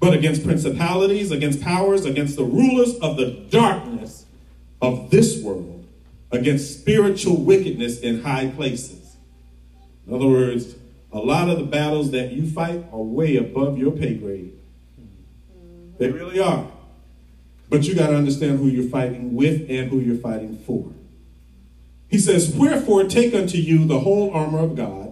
But 0.00 0.14
against 0.14 0.44
principalities, 0.44 1.30
against 1.30 1.60
powers, 1.60 2.04
against 2.04 2.36
the 2.36 2.44
rulers 2.44 2.96
of 2.98 3.16
the 3.16 3.30
darkness 3.50 4.26
of 4.80 5.10
this 5.10 5.42
world, 5.42 5.86
against 6.30 6.80
spiritual 6.80 7.36
wickedness 7.36 8.00
in 8.00 8.22
high 8.22 8.48
places. 8.48 9.16
In 10.06 10.14
other 10.14 10.26
words, 10.26 10.74
a 11.12 11.18
lot 11.18 11.48
of 11.48 11.58
the 11.58 11.64
battles 11.64 12.10
that 12.10 12.32
you 12.32 12.50
fight 12.50 12.84
are 12.92 13.00
way 13.00 13.36
above 13.36 13.78
your 13.78 13.92
pay 13.92 14.14
grade. 14.14 14.52
They 15.98 16.10
really 16.10 16.40
are. 16.40 16.66
But 17.68 17.84
you 17.84 17.94
got 17.94 18.08
to 18.08 18.16
understand 18.16 18.58
who 18.58 18.66
you're 18.66 18.90
fighting 18.90 19.34
with 19.34 19.70
and 19.70 19.88
who 19.88 20.00
you're 20.00 20.16
fighting 20.16 20.58
for. 20.58 20.92
He 22.08 22.18
says, 22.18 22.54
Wherefore 22.54 23.04
take 23.04 23.34
unto 23.34 23.56
you 23.56 23.86
the 23.86 24.00
whole 24.00 24.30
armor 24.32 24.58
of 24.58 24.74
God, 24.74 25.11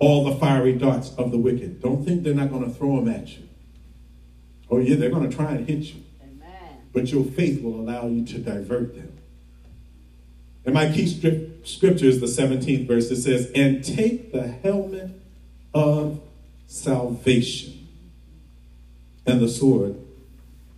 all 0.00 0.24
the 0.24 0.34
fiery 0.36 0.72
darts 0.72 1.14
of 1.16 1.30
the 1.30 1.38
wicked. 1.38 1.80
Don't 1.80 2.04
think 2.04 2.24
they're 2.24 2.34
not 2.34 2.50
going 2.50 2.64
to 2.64 2.70
throw 2.70 2.96
them 2.96 3.08
at 3.08 3.28
you. 3.28 3.46
Oh, 4.70 4.78
yeah, 4.78 4.96
they're 4.96 5.10
going 5.10 5.28
to 5.28 5.36
try 5.36 5.52
and 5.52 5.68
hit 5.68 5.94
you. 5.94 6.02
Amen. 6.22 6.88
But 6.92 7.12
your 7.12 7.24
faith 7.24 7.62
will 7.62 7.74
allow 7.74 8.08
you 8.08 8.24
to 8.24 8.38
divert 8.38 8.94
them. 8.94 9.18
And 10.64 10.74
my 10.74 10.90
key 10.90 11.06
script, 11.06 11.68
scripture 11.68 12.06
is 12.06 12.20
the 12.20 12.26
17th 12.26 12.86
verse. 12.86 13.10
It 13.10 13.22
says, 13.22 13.50
And 13.54 13.84
take 13.84 14.32
the 14.32 14.48
helmet 14.48 15.10
of 15.74 16.20
salvation 16.66 17.88
and 19.26 19.40
the 19.40 19.48
sword 19.48 19.96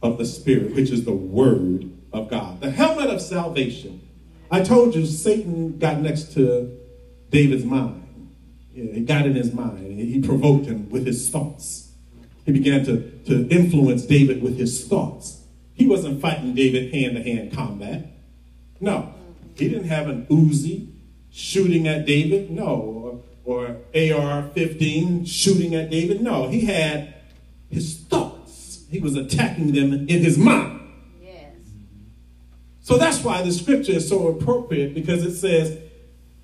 of 0.02 0.18
the 0.18 0.24
Spirit, 0.24 0.74
which 0.74 0.90
is 0.90 1.04
the 1.04 1.12
word 1.12 1.90
of 2.12 2.28
God. 2.28 2.60
The 2.60 2.70
helmet 2.70 3.08
of 3.08 3.20
salvation. 3.20 4.00
I 4.50 4.62
told 4.62 4.94
you 4.94 5.06
Satan 5.06 5.78
got 5.78 6.00
next 6.00 6.32
to 6.34 6.76
David's 7.30 7.64
mind. 7.64 8.01
Yeah, 8.74 8.92
he 8.92 9.00
got 9.00 9.26
in 9.26 9.34
his 9.34 9.52
mind. 9.52 9.98
He 9.98 10.20
provoked 10.20 10.66
him 10.66 10.88
with 10.88 11.06
his 11.06 11.28
thoughts. 11.28 11.92
He 12.46 12.52
began 12.52 12.84
to, 12.86 13.10
to 13.26 13.48
influence 13.48 14.06
David 14.06 14.42
with 14.42 14.58
his 14.58 14.86
thoughts. 14.86 15.42
He 15.74 15.86
wasn't 15.86 16.20
fighting 16.20 16.54
David 16.54 16.92
hand 16.92 17.16
to 17.16 17.22
hand 17.22 17.52
combat. 17.52 18.06
No. 18.80 19.14
He 19.56 19.68
didn't 19.68 19.88
have 19.88 20.08
an 20.08 20.26
Uzi 20.26 20.88
shooting 21.30 21.86
at 21.86 22.06
David. 22.06 22.50
No. 22.50 23.22
Or, 23.44 23.74
or 23.74 23.76
AR 23.94 24.48
15 24.48 25.24
shooting 25.24 25.74
at 25.74 25.90
David. 25.90 26.20
No. 26.20 26.48
He 26.48 26.62
had 26.62 27.14
his 27.70 27.96
thoughts. 27.96 28.84
He 28.90 28.98
was 29.00 29.16
attacking 29.16 29.72
them 29.72 29.92
in 29.92 30.22
his 30.22 30.36
mind. 30.36 30.80
Yes. 31.22 31.54
So 32.80 32.98
that's 32.98 33.22
why 33.22 33.42
the 33.42 33.52
scripture 33.52 33.92
is 33.92 34.08
so 34.08 34.28
appropriate 34.28 34.94
because 34.94 35.24
it 35.24 35.34
says 35.34 35.78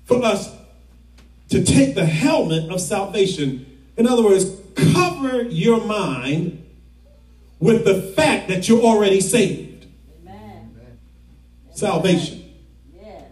for 0.05 0.23
us 0.23 0.58
to 1.49 1.63
take 1.63 1.95
the 1.95 2.05
helmet 2.05 2.69
of 2.71 2.79
salvation. 2.79 3.65
In 3.97 4.07
other 4.07 4.23
words, 4.23 4.45
cover 4.75 5.41
your 5.43 5.83
mind 5.83 6.63
with 7.59 7.83
the 7.85 8.01
fact 8.15 8.47
that 8.47 8.69
you're 8.69 8.81
already 8.81 9.19
saved. 9.19 9.87
Amen. 10.21 10.71
Salvation. 11.71 12.53
Yes. 12.95 13.23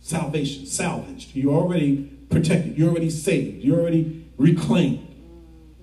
Salvation. 0.00 0.66
Salvaged. 0.66 1.34
You're 1.34 1.54
already 1.54 2.10
protected. 2.30 2.78
You're 2.78 2.90
already 2.90 3.10
saved. 3.10 3.62
You're 3.62 3.80
already 3.80 4.26
reclaimed. 4.38 5.06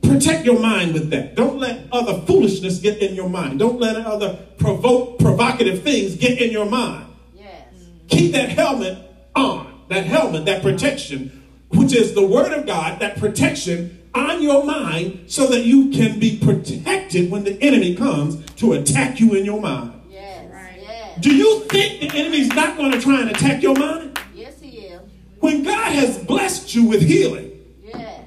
Protect 0.02 0.46
your 0.46 0.60
mind 0.60 0.94
with 0.94 1.10
that. 1.12 1.36
Don't 1.36 1.60
let 1.60 1.88
other 1.92 2.22
foolishness 2.26 2.80
get 2.80 2.98
in 2.98 3.16
your 3.16 3.30
mind. 3.30 3.60
Don't 3.60 3.80
let 3.80 3.96
other 3.98 4.38
provoke 4.58 5.20
provocative 5.20 5.84
things 5.84 6.16
get 6.16 6.42
in 6.42 6.52
your 6.52 6.66
mind. 6.66 7.06
Yes. 7.36 7.68
Keep 8.08 8.32
that 8.34 8.50
helmet 8.50 8.98
on. 9.36 9.68
That 9.90 10.06
helmet, 10.06 10.46
that 10.46 10.62
protection, 10.62 11.41
which 11.74 11.94
is 11.94 12.14
the 12.14 12.26
word 12.26 12.52
of 12.52 12.66
God, 12.66 13.00
that 13.00 13.18
protection 13.18 13.98
on 14.14 14.42
your 14.42 14.66
mind 14.66 15.24
so 15.28 15.48
that 15.48 15.64
you 15.64 15.90
can 15.90 16.20
be 16.20 16.38
protected 16.38 17.32
when 17.32 17.44
the 17.44 17.62
enemy 17.62 17.96
comes 17.96 18.44
to 18.56 18.74
attack 18.74 19.20
you 19.20 19.34
in 19.36 19.46
your 19.46 19.62
mind. 19.62 19.94
Yes. 20.10 20.48
Yes. 20.82 21.20
Do 21.20 21.34
you 21.36 21.62
think 21.62 22.02
the 22.02 22.18
enemy's 22.20 22.50
not 22.50 22.78
going 22.78 22.92
to 22.92 23.00
try 23.00 23.22
and 23.22 23.30
attack 23.30 23.64
your 23.64 23.78
mind? 23.78 24.20
Yes, 24.36 24.60
he 24.60 24.70
is. 24.80 25.02
When 25.40 25.64
God 25.64 25.92
has 25.94 26.18
blessed 26.18 26.76
you 26.76 26.86
with 26.86 27.02
healing, 27.02 27.52
Yes. 27.84 28.26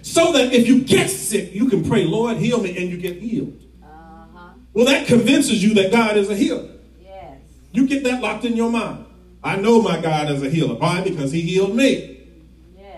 so 0.00 0.32
that 0.32 0.52
if 0.54 0.66
you 0.66 0.82
get 0.84 1.10
sick, 1.10 1.54
you 1.54 1.68
can 1.68 1.84
pray, 1.84 2.04
Lord, 2.04 2.38
heal 2.38 2.60
me, 2.62 2.76
and 2.76 2.88
you 2.88 2.96
get 2.96 3.16
healed. 3.20 3.60
Uh-huh. 3.82 4.48
Well, 4.72 4.86
that 4.86 5.06
convinces 5.06 5.62
you 5.62 5.74
that 5.74 5.92
God 5.92 6.16
is 6.16 6.30
a 6.30 6.34
healer. 6.34 6.68
Yes. 7.02 7.38
You 7.72 7.86
get 7.86 8.04
that 8.04 8.22
locked 8.22 8.44
in 8.46 8.56
your 8.56 8.70
mind. 8.70 9.04
I 9.44 9.56
know 9.56 9.82
my 9.82 10.00
God 10.00 10.30
is 10.30 10.42
a 10.42 10.48
healer. 10.48 10.76
Why? 10.76 11.02
Because 11.02 11.32
he 11.32 11.42
healed 11.42 11.74
me. 11.74 12.20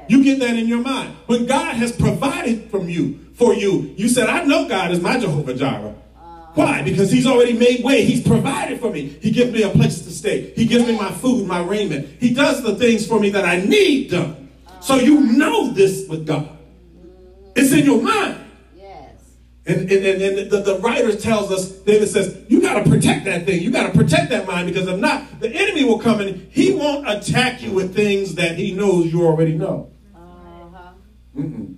You 0.08 0.22
get 0.22 0.38
that 0.40 0.56
in 0.56 0.66
your 0.66 0.80
mind. 0.80 1.16
When 1.26 1.46
God 1.46 1.74
has 1.76 1.92
provided 1.92 2.70
from 2.70 2.88
you, 2.88 3.20
for 3.34 3.54
you, 3.54 3.94
you 3.96 4.08
said, 4.08 4.28
I 4.28 4.44
know 4.44 4.68
God 4.68 4.92
is 4.92 5.00
my 5.00 5.18
Jehovah 5.18 5.54
Jireh. 5.54 5.94
Uh. 6.16 6.22
Why? 6.54 6.82
Because 6.82 7.10
he's 7.10 7.26
already 7.26 7.52
made 7.52 7.82
way. 7.84 8.04
He's 8.04 8.26
provided 8.26 8.80
for 8.80 8.90
me. 8.90 9.08
He 9.08 9.30
gives 9.30 9.52
me 9.52 9.62
a 9.62 9.70
place 9.70 10.02
to 10.02 10.10
stay. 10.10 10.52
He 10.54 10.66
gives 10.66 10.86
me 10.86 10.96
my 10.96 11.10
food, 11.10 11.46
my 11.46 11.60
raiment. 11.60 12.08
He 12.20 12.32
does 12.32 12.62
the 12.62 12.76
things 12.76 13.06
for 13.06 13.18
me 13.18 13.30
that 13.30 13.44
I 13.44 13.60
need 13.60 14.10
done. 14.10 14.50
So 14.80 14.94
uh. 14.94 14.98
you 14.98 15.20
know 15.20 15.72
this 15.72 16.08
with 16.08 16.26
God. 16.26 16.50
It's 17.56 17.72
in 17.72 17.84
your 17.84 18.02
mind. 18.02 18.38
Yes. 18.76 19.12
And, 19.66 19.90
and, 19.90 20.06
and, 20.06 20.22
and 20.22 20.50
the, 20.50 20.60
the 20.60 20.78
writer 20.78 21.16
tells 21.16 21.50
us, 21.50 21.70
David 21.70 22.08
says, 22.08 22.44
you 22.48 22.60
got 22.60 22.84
to 22.84 22.90
protect 22.90 23.24
that 23.24 23.46
thing. 23.46 23.62
You 23.62 23.70
got 23.70 23.92
to 23.92 23.98
protect 23.98 24.30
that 24.30 24.46
mind 24.46 24.66
because 24.66 24.86
if 24.86 24.98
not, 24.98 25.40
the 25.40 25.48
enemy 25.48 25.84
will 25.84 25.98
come 25.98 26.20
and 26.20 26.48
he 26.52 26.72
won't 26.72 27.08
attack 27.08 27.62
you 27.62 27.72
with 27.72 27.94
things 27.94 28.36
that 28.36 28.56
he 28.56 28.72
knows 28.72 29.12
you 29.12 29.24
already 29.24 29.56
know. 29.56 29.90
Mm-mm. 31.36 31.76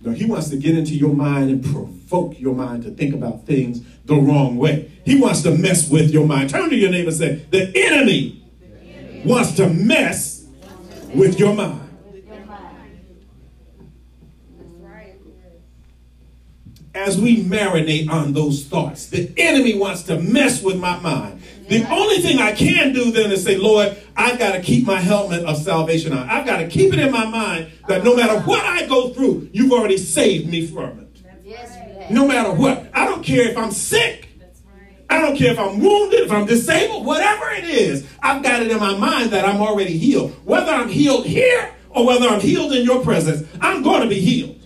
No, 0.00 0.10
he 0.10 0.24
wants 0.24 0.48
to 0.50 0.56
get 0.56 0.76
into 0.76 0.94
your 0.94 1.14
mind 1.14 1.50
and 1.50 1.64
provoke 1.64 2.38
your 2.40 2.54
mind 2.54 2.82
to 2.84 2.90
think 2.90 3.14
about 3.14 3.46
things 3.46 3.80
the 4.04 4.16
wrong 4.16 4.56
way. 4.56 4.90
He 5.04 5.20
wants 5.20 5.42
to 5.42 5.56
mess 5.56 5.88
with 5.88 6.10
your 6.10 6.26
mind. 6.26 6.50
Turn 6.50 6.70
to 6.70 6.76
your 6.76 6.90
neighbor 6.90 7.08
and 7.08 7.16
say, 7.16 7.46
the 7.50 7.72
enemy 7.76 8.42
wants 9.24 9.52
to 9.56 9.68
mess. 9.68 10.40
With 11.14 11.38
your 11.38 11.54
mind. 11.54 11.82
as 16.94 17.20
we 17.20 17.42
marinate 17.42 18.08
on 18.10 18.32
those 18.32 18.64
thoughts. 18.64 19.06
The 19.06 19.32
enemy 19.36 19.78
wants 19.78 20.02
to 20.04 20.20
mess 20.20 20.62
with 20.62 20.78
my 20.78 20.98
mind. 21.00 21.42
The 21.68 21.86
only 21.90 22.18
thing 22.18 22.38
I 22.38 22.52
can 22.52 22.92
do 22.92 23.12
then 23.12 23.30
is 23.30 23.44
say, 23.44 23.56
Lord, 23.56 23.96
I've 24.16 24.38
got 24.38 24.52
to 24.52 24.62
keep 24.62 24.86
my 24.86 25.00
helmet 25.00 25.44
of 25.44 25.56
salvation 25.56 26.12
on. 26.12 26.28
I've 26.28 26.44
got 26.44 26.58
to 26.58 26.68
keep 26.68 26.92
it 26.92 26.98
in 26.98 27.10
my 27.12 27.24
mind 27.24 27.70
that 27.88 28.04
no 28.04 28.16
matter 28.16 28.40
what 28.40 28.64
I 28.64 28.86
go 28.86 29.10
through, 29.10 29.48
you've 29.52 29.72
already 29.72 29.96
saved 29.96 30.48
me 30.48 30.66
from 30.66 31.00
it. 31.00 31.22
Yes, 31.44 31.76
you 31.76 32.00
have. 32.00 32.10
No 32.10 32.26
matter 32.26 32.52
what. 32.52 32.90
I 32.94 33.04
don't 33.04 33.22
care 33.22 33.48
if 33.48 33.56
I'm 33.56 33.70
sick. 33.70 34.28
I 35.08 35.20
don't 35.20 35.36
care 35.36 35.52
if 35.52 35.58
I'm 35.58 35.78
wounded, 35.78 36.20
if 36.20 36.32
I'm 36.32 36.46
disabled, 36.46 37.04
whatever 37.04 37.50
it 37.50 37.64
is. 37.64 38.08
I've 38.22 38.42
got 38.42 38.62
it 38.62 38.70
in 38.70 38.78
my 38.78 38.96
mind 38.96 39.30
that 39.30 39.44
I'm 39.44 39.60
already 39.60 39.98
healed. 39.98 40.32
Whether 40.44 40.72
I'm 40.72 40.88
healed 40.88 41.26
here 41.26 41.70
or 41.90 42.06
whether 42.06 42.26
I'm 42.28 42.40
healed 42.40 42.72
in 42.72 42.82
your 42.82 43.02
presence, 43.02 43.46
I'm 43.60 43.82
going 43.82 44.02
to 44.02 44.08
be 44.08 44.20
healed. 44.20 44.58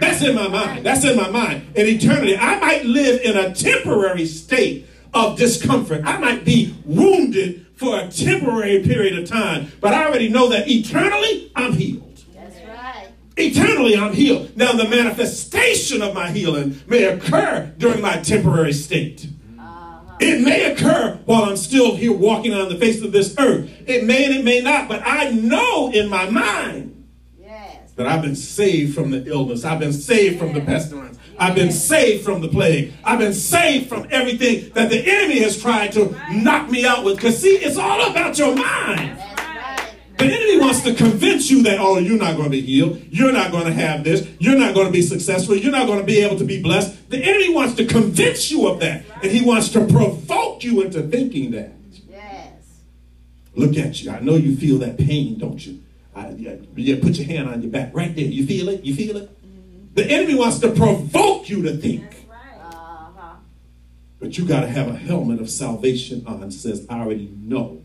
That's 0.00 0.22
in 0.22 0.36
my 0.36 0.46
mind. 0.46 0.86
That's 0.86 1.04
in 1.04 1.16
my 1.16 1.28
mind. 1.28 1.76
In 1.76 1.86
eternity, 1.86 2.36
I 2.36 2.60
might 2.60 2.84
live 2.84 3.20
in 3.22 3.36
a 3.36 3.52
temporary 3.52 4.26
state 4.26 4.87
of 5.14 5.36
discomfort. 5.38 6.02
I 6.04 6.18
might 6.18 6.44
be 6.44 6.74
wounded 6.84 7.66
for 7.74 7.98
a 7.98 8.08
temporary 8.08 8.82
period 8.82 9.18
of 9.18 9.28
time, 9.28 9.70
but 9.80 9.94
I 9.94 10.06
already 10.06 10.28
know 10.28 10.48
that 10.48 10.68
eternally 10.68 11.50
I'm 11.54 11.72
healed. 11.72 12.24
That's 12.34 12.56
right. 12.66 13.08
Eternally 13.36 13.96
I'm 13.96 14.12
healed. 14.12 14.56
Now, 14.56 14.72
the 14.72 14.88
manifestation 14.88 16.02
of 16.02 16.12
my 16.14 16.30
healing 16.30 16.80
may 16.88 17.04
occur 17.04 17.72
during 17.78 18.00
my 18.02 18.16
temporary 18.18 18.72
state. 18.72 19.28
Uh-huh. 19.58 20.16
It 20.20 20.40
may 20.44 20.72
occur 20.72 21.20
while 21.24 21.44
I'm 21.44 21.56
still 21.56 21.94
here 21.94 22.12
walking 22.12 22.52
on 22.52 22.68
the 22.68 22.76
face 22.76 23.00
of 23.02 23.12
this 23.12 23.36
earth. 23.38 23.70
It 23.86 24.04
may 24.04 24.24
and 24.24 24.34
it 24.34 24.44
may 24.44 24.60
not, 24.60 24.88
but 24.88 25.02
I 25.06 25.30
know 25.30 25.90
in 25.92 26.08
my 26.08 26.28
mind 26.28 27.06
Yes. 27.40 27.92
that 27.94 28.08
I've 28.08 28.22
been 28.22 28.36
saved 28.36 28.94
from 28.94 29.12
the 29.12 29.24
illness. 29.24 29.64
I've 29.64 29.78
been 29.78 29.92
saved 29.92 30.40
from 30.40 30.52
the 30.52 30.60
pestilence. 30.60 31.07
I've 31.38 31.54
been 31.54 31.72
saved 31.72 32.24
from 32.24 32.40
the 32.40 32.48
plague. 32.48 32.92
I've 33.04 33.20
been 33.20 33.34
saved 33.34 33.88
from 33.88 34.06
everything 34.10 34.70
that 34.74 34.90
the 34.90 34.98
enemy 34.98 35.40
has 35.40 35.60
tried 35.60 35.92
to 35.92 36.14
knock 36.32 36.70
me 36.70 36.84
out 36.84 37.04
with. 37.04 37.16
Because, 37.16 37.40
see, 37.40 37.56
it's 37.56 37.76
all 37.76 38.10
about 38.10 38.38
your 38.38 38.54
mind. 38.56 39.18
The 40.18 40.24
enemy 40.24 40.58
wants 40.58 40.82
to 40.82 40.94
convince 40.94 41.48
you 41.48 41.62
that, 41.62 41.78
oh, 41.78 41.98
you're 41.98 42.18
not 42.18 42.34
going 42.34 42.46
to 42.46 42.50
be 42.50 42.60
healed. 42.60 43.00
You're 43.08 43.30
not 43.30 43.52
going 43.52 43.66
to 43.66 43.72
have 43.72 44.02
this. 44.02 44.28
You're 44.40 44.58
not 44.58 44.74
going 44.74 44.88
to 44.88 44.92
be 44.92 45.00
successful. 45.00 45.54
You're 45.54 45.70
not 45.70 45.86
going 45.86 46.00
to 46.00 46.04
be 46.04 46.18
able 46.18 46.36
to 46.38 46.44
be 46.44 46.60
blessed. 46.60 47.08
The 47.08 47.22
enemy 47.22 47.54
wants 47.54 47.76
to 47.76 47.86
convince 47.86 48.50
you 48.50 48.66
of 48.66 48.80
that. 48.80 49.04
And 49.22 49.30
he 49.30 49.44
wants 49.44 49.68
to 49.70 49.86
provoke 49.86 50.64
you 50.64 50.82
into 50.82 51.02
thinking 51.02 51.52
that. 51.52 51.72
Yes. 52.10 52.80
Look 53.54 53.76
at 53.76 54.02
you. 54.02 54.10
I 54.10 54.18
know 54.18 54.34
you 54.34 54.56
feel 54.56 54.78
that 54.78 54.98
pain, 54.98 55.38
don't 55.38 55.64
you? 55.64 55.84
I, 56.16 56.30
yeah, 56.30 56.56
yeah, 56.74 56.96
put 57.00 57.16
your 57.16 57.28
hand 57.28 57.48
on 57.48 57.62
your 57.62 57.70
back 57.70 57.94
right 57.94 58.12
there. 58.12 58.24
You 58.24 58.44
feel 58.44 58.68
it? 58.70 58.82
You 58.82 58.96
feel 58.96 59.18
it? 59.18 59.37
The 59.98 60.08
enemy 60.12 60.36
wants 60.36 60.60
to 60.60 60.70
provoke 60.70 61.50
you 61.50 61.62
to 61.62 61.76
think. 61.76 62.28
Uh-huh. 62.30 63.34
But 64.20 64.38
you 64.38 64.46
got 64.46 64.60
to 64.60 64.68
have 64.68 64.86
a 64.86 64.94
helmet 64.96 65.40
of 65.40 65.50
salvation 65.50 66.24
on. 66.24 66.48
Says, 66.52 66.86
I 66.88 67.00
already 67.00 67.34
know. 67.36 67.82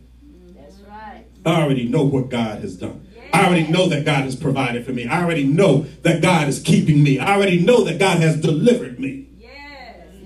That's 0.56 0.76
right. 0.88 1.24
I 1.44 1.62
already 1.62 1.88
know 1.88 2.04
what 2.04 2.28
God 2.28 2.60
has 2.60 2.76
done. 2.76 3.04
I 3.32 3.46
already 3.46 3.66
know 3.66 3.88
that 3.88 4.04
God 4.04 4.22
has 4.26 4.36
provided 4.36 4.86
for 4.86 4.92
me. 4.92 5.08
I 5.08 5.24
already 5.24 5.42
know 5.42 5.86
that 6.02 6.22
God 6.22 6.46
is 6.46 6.60
keeping 6.60 7.02
me. 7.02 7.18
I 7.18 7.34
already 7.34 7.58
know 7.58 7.82
that 7.82 7.98
God 7.98 8.18
has 8.18 8.40
delivered 8.40 9.00
me. 9.00 9.26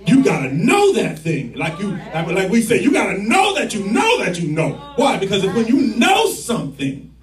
You 0.07 0.23
gotta 0.23 0.53
know 0.53 0.93
that 0.93 1.19
thing. 1.19 1.55
Like 1.55 1.79
you, 1.79 1.99
like 2.13 2.51
we 2.51 2.61
say, 2.61 2.83
you 2.83 2.93
gotta 2.93 3.17
know 3.17 3.55
that 3.55 3.73
you 3.73 3.85
know 3.85 4.25
that 4.25 4.39
you 4.39 4.49
know. 4.49 4.75
Why? 4.97 5.17
Because 5.19 5.43
if 5.43 5.55
when 5.55 5.67
you 5.67 5.97
know 5.97 6.31
something, 6.33 7.15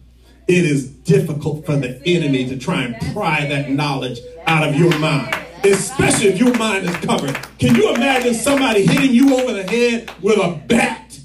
it 0.48 0.64
is 0.66 0.90
difficult 0.90 1.66
for 1.66 1.76
the 1.76 2.02
enemy 2.06 2.48
to 2.50 2.58
try 2.58 2.84
and 2.84 3.14
pry 3.14 3.46
that 3.48 3.70
knowledge 3.70 4.20
out 4.46 4.68
of 4.68 4.76
your 4.76 4.98
mind. 5.00 5.36
Especially 5.64 6.28
if 6.28 6.38
your 6.38 6.56
mind 6.58 6.86
is 6.86 6.96
covered. 6.98 7.36
Can 7.58 7.76
you 7.76 7.94
imagine 7.94 8.36
somebody 8.36 8.86
hitting 8.86 9.12
you 9.12 9.36
over 9.40 9.54
the 9.54 9.64
head 9.64 10.12
with 10.22 10.38
a 10.38 10.62
bat? 10.68 11.20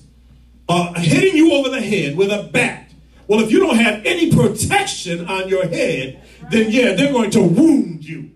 Uh, 0.69 0.95
hitting 0.95 1.37
you 1.37 1.53
over 1.53 1.69
the 1.69 1.81
head 1.81 2.17
with 2.17 2.31
a 2.31 2.49
bat. 2.51 2.91
Well, 3.27 3.41
if 3.41 3.53
you 3.53 3.61
don't 3.61 3.77
have 3.77 4.05
any 4.07 4.35
protection 4.35 5.29
on 5.29 5.49
your 5.49 5.67
head, 5.67 6.23
then 6.51 6.71
yeah, 6.71 6.95
they're 6.95 7.13
going 7.13 7.31
to 7.33 7.43
wound 7.43 8.05
you. 8.05 8.31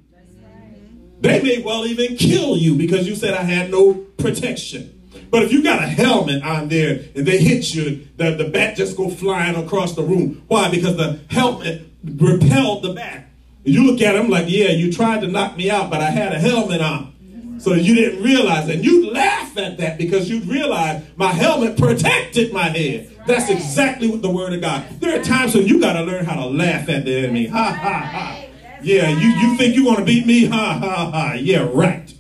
They 1.21 1.43
may 1.43 1.63
well 1.63 1.87
even 1.87 2.17
kill 2.17 2.57
you 2.57 2.75
because 2.75 3.09
you 3.09 3.15
said 3.15 3.33
I 3.35 3.43
had 3.43 3.71
no 3.71 3.95
protection. 3.95 4.94
But 5.35 5.43
if 5.43 5.53
you 5.53 5.65
got 5.65 5.83
a 5.83 5.89
helmet 5.89 6.45
on 6.45 6.69
there 6.69 7.07
and 7.17 7.27
they 7.27 7.39
hit 7.39 7.75
you, 7.75 8.07
the, 8.17 8.37
the 8.37 8.45
bat 8.45 8.77
just 8.77 8.97
go 8.97 9.11
flying 9.11 9.57
across 9.57 9.97
the 9.97 10.05
room. 10.05 10.45
Why? 10.47 10.71
Because 10.71 10.97
the 10.97 11.19
helmet 11.29 11.83
repelled 12.05 12.85
the 12.85 12.93
bat. 12.93 13.27
You 13.65 13.83
look 13.83 14.01
at 14.01 14.13
them 14.13 14.29
like, 14.29 14.45
yeah, 14.47 14.69
you 14.69 14.93
tried 14.93 15.23
to 15.23 15.27
knock 15.27 15.57
me 15.57 15.73
out, 15.73 15.91
but 15.91 16.01
I 16.01 16.11
had 16.11 16.33
a 16.33 16.39
helmet 16.39 16.81
on. 16.81 17.59
So 17.59 17.75
you 17.75 17.97
didn't 17.97 18.23
realize 18.23 18.69
that. 18.69 18.85
You 18.85 19.11
laugh 19.11 19.59
at 19.59 19.77
that 19.79 19.99
because 19.99 20.31
you'd 20.31 20.47
realize 20.47 21.03
my 21.17 21.33
helmet 21.33 21.77
protected 21.77 22.53
my 22.53 22.69
head. 22.69 23.11
That's 23.27 23.51
exactly 23.51 24.07
what 24.07 24.23
the 24.23 24.31
word 24.31 24.53
of 24.53 24.61
God. 24.61 24.87
There 25.01 25.19
are 25.19 25.25
times 25.25 25.57
when 25.57 25.67
you 25.67 25.81
got 25.81 25.95
to 25.95 26.03
learn 26.03 26.25
how 26.27 26.37
to 26.37 26.47
laugh 26.47 26.89
at 26.89 27.07
the 27.07 27.25
enemy. 27.25 27.49
Ha 27.49 27.73
ha 27.73 27.93
ha. 27.93 28.45
Yeah, 28.83 29.09
you, 29.09 29.31
you 29.31 29.57
think 29.57 29.75
you're 29.75 29.85
going 29.85 29.99
to 29.99 30.05
beat 30.05 30.29
me? 30.29 30.45
Ha 30.45 30.79
ha 30.79 31.11
ha. 31.11 31.33
Yeah, 31.33 31.69
right. 31.73 32.15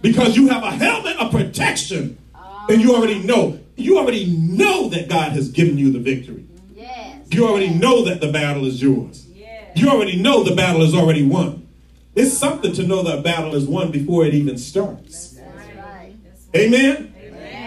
Because 0.00 0.34
you 0.34 0.48
have 0.48 0.62
a 0.62 0.70
helmet 0.70 1.18
of 1.18 1.30
protection 1.30 2.23
and 2.68 2.80
you 2.80 2.94
already 2.94 3.20
know. 3.22 3.58
You 3.76 3.98
already 3.98 4.26
know 4.26 4.88
that 4.90 5.08
God 5.08 5.32
has 5.32 5.48
given 5.48 5.78
you 5.78 5.90
the 5.92 5.98
victory. 5.98 6.44
Yes. 6.74 7.26
You 7.30 7.46
already 7.48 7.70
know 7.70 8.04
that 8.04 8.20
the 8.20 8.30
battle 8.30 8.66
is 8.66 8.80
yours. 8.80 9.26
Yes. 9.34 9.72
You 9.76 9.88
already 9.90 10.20
know 10.20 10.44
the 10.44 10.54
battle 10.54 10.82
is 10.82 10.94
already 10.94 11.24
won. 11.26 11.66
It's 12.14 12.32
something 12.32 12.72
to 12.74 12.84
know 12.84 13.02
that 13.02 13.24
battle 13.24 13.54
is 13.56 13.64
won 13.66 13.90
before 13.90 14.24
it 14.24 14.34
even 14.34 14.56
starts. 14.58 15.30
That's 15.32 15.76
right. 15.76 16.14
Amen? 16.54 17.10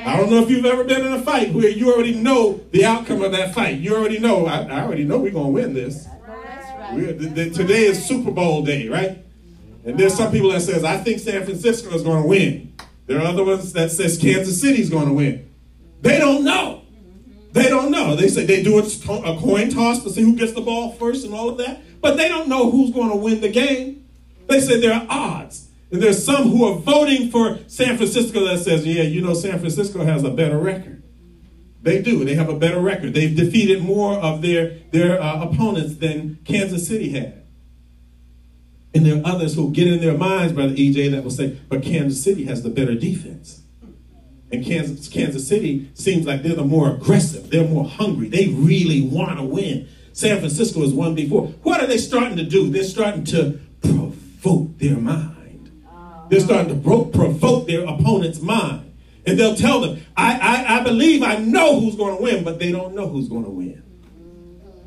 I 0.06 0.16
don't 0.16 0.30
know 0.32 0.42
if 0.42 0.50
you've 0.50 0.64
ever 0.64 0.86
been 0.86 1.06
in 1.06 1.12
a 1.12 1.22
fight 1.22 1.52
where 1.54 1.68
you 1.68 1.94
already 1.94 2.14
know 2.16 2.62
the 2.72 2.86
outcome 2.86 3.22
of 3.22 3.34
that 3.34 3.54
fight. 3.54 3.80
You 3.80 3.94
already 3.98 4.20
know, 4.20 4.46
I, 4.46 4.62
I 4.62 4.82
already 4.84 5.04
know 5.04 5.18
we're 5.18 5.32
going 5.34 5.48
to 5.48 5.52
win 5.52 5.74
this. 5.74 6.08
I 6.08 6.16
know 6.26 6.42
that's 6.44 6.96
We- 6.96 7.06
right. 7.08 7.20
the- 7.20 7.26
the- 7.28 7.50
today 7.50 7.84
is 7.84 8.06
Super 8.06 8.32
Bowl 8.32 8.64
day, 8.64 8.88
right? 8.88 9.18
And 9.84 9.98
there's 10.00 10.14
some 10.14 10.32
people 10.32 10.52
that 10.52 10.62
says, 10.62 10.86
I 10.86 10.98
think 10.98 11.20
San 11.20 11.44
Francisco 11.44 11.94
is 11.94 12.04
going 12.04 12.22
to 12.22 12.28
win. 12.28 12.74
There 13.08 13.20
are 13.20 13.26
other 13.26 13.44
ones 13.44 13.74
that 13.74 13.92
says 13.92 14.18
Kansas 14.18 14.60
City 14.62 14.82
is 14.82 14.90
going 14.90 15.08
to 15.08 15.14
win. 15.14 15.50
They 16.02 16.20
don't 16.20 16.44
know. 16.44 16.84
They 17.54 17.70
don't 17.70 17.90
know. 17.90 18.16
They 18.16 18.28
say 18.28 18.46
they 18.46 18.62
do 18.62 18.78
a, 18.78 18.84
coin 19.40 19.70
toss 19.70 20.04
to 20.04 20.10
see 20.12 20.22
who 20.22 20.36
gets 20.36 20.52
the 20.52 20.62
ball 20.62 20.92
first 20.92 21.26
and 21.26 21.34
all 21.34 21.50
of 21.50 21.58
that. 21.58 21.82
But 22.02 22.18
they 22.18 22.28
don't 22.28 22.48
know 22.48 22.70
who's 22.70 22.94
going 22.94 23.10
to 23.10 23.16
win 23.16 23.42
the 23.42 23.50
game. 23.50 24.06
They 24.48 24.60
say 24.60 24.80
there 24.80 24.94
are 24.94 25.08
odds. 25.10 25.70
And 25.90 26.04
there's 26.04 26.24
some 26.24 26.50
who 26.50 26.66
are 26.66 26.76
voting 26.76 27.32
for 27.32 27.60
San 27.68 27.98
Francisco 27.98 28.46
that 28.46 28.60
says, 28.60 28.86
yeah, 28.86 29.04
you 29.04 29.22
know, 29.22 29.34
San 29.34 29.58
Francisco 29.58 30.04
has 30.04 30.24
a 30.24 30.30
better 30.30 30.58
record. 30.58 31.02
They 31.82 32.02
do. 32.02 32.26
They 32.26 32.36
have 32.36 32.50
a 32.50 32.60
better 32.60 32.82
record. 32.82 33.14
They've 33.14 33.36
defeated 33.36 33.82
more 33.82 34.16
of 34.16 34.42
their, 34.42 34.80
their 34.92 35.22
uh, 35.22 35.50
opponents 35.50 35.96
than 35.96 36.40
Kansas 36.44 36.86
City 36.86 37.10
had. 37.10 37.47
And 38.98 39.06
there 39.06 39.18
are 39.18 39.36
others 39.36 39.54
who 39.54 39.72
get 39.72 39.86
in 39.86 40.02
their 40.02 40.18
minds, 40.18 40.54
Brother 40.54 40.74
EJ, 40.74 41.12
that 41.12 41.24
will 41.24 41.30
say, 41.30 41.56
but 41.70 41.84
Kansas 41.84 42.24
City 42.24 42.46
has 42.46 42.64
the 42.64 42.70
better 42.72 42.96
defense. 42.96 43.62
And 44.52 44.66
Kansas, 44.66 45.08
Kansas 45.08 45.48
City 45.48 45.92
seems 45.94 46.26
like 46.26 46.42
they're 46.42 46.56
the 46.56 46.64
more 46.64 46.90
aggressive. 46.90 47.52
They're 47.52 47.68
more 47.68 47.86
hungry. 47.86 48.28
They 48.28 48.48
really 48.48 49.02
want 49.02 49.38
to 49.38 49.44
win. 49.44 49.88
San 50.14 50.40
Francisco 50.40 50.82
has 50.82 50.94
won 50.94 51.14
before. 51.14 51.46
What 51.62 51.80
are 51.80 51.86
they 51.86 52.00
starting 52.00 52.38
to 52.38 52.44
do? 52.44 52.72
They're 52.72 52.84
starting 52.86 53.24
to 53.26 53.60
provoke 53.84 54.80
their 54.80 54.98
mind. 54.98 55.70
They're 56.30 56.40
starting 56.40 56.70
to 56.70 56.82
provoke 57.12 57.68
their 57.68 57.84
opponent's 57.84 58.42
mind. 58.42 58.98
And 59.28 59.40
they'll 59.40 59.56
tell 59.56 59.80
them, 59.80 60.02
I, 60.16 60.40
I, 60.40 60.80
I 60.80 60.84
believe 60.84 61.22
I 61.22 61.38
know 61.38 61.80
who's 61.80 61.96
going 61.96 62.18
to 62.18 62.24
win, 62.24 62.44
but 62.44 62.58
they 62.58 62.72
don't 62.72 62.96
know 62.96 63.08
who's 63.08 63.30
going 63.30 63.44
to 63.44 63.52
win. 63.52 63.84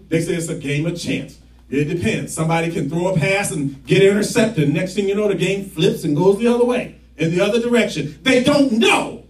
They 0.08 0.20
say 0.20 0.34
it's 0.34 0.48
a 0.48 0.56
game 0.56 0.86
of 0.86 0.98
chance. 0.98 1.39
It 1.70 1.84
depends. 1.84 2.34
Somebody 2.34 2.72
can 2.72 2.90
throw 2.90 3.14
a 3.14 3.18
pass 3.18 3.52
and 3.52 3.84
get 3.86 4.02
intercepted. 4.02 4.72
Next 4.72 4.94
thing 4.94 5.08
you 5.08 5.14
know, 5.14 5.28
the 5.28 5.36
game 5.36 5.64
flips 5.64 6.02
and 6.02 6.16
goes 6.16 6.38
the 6.38 6.48
other 6.48 6.64
way, 6.64 6.96
in 7.16 7.30
the 7.30 7.40
other 7.40 7.60
direction. 7.60 8.18
They 8.22 8.42
don't 8.42 8.72
know. 8.72 9.24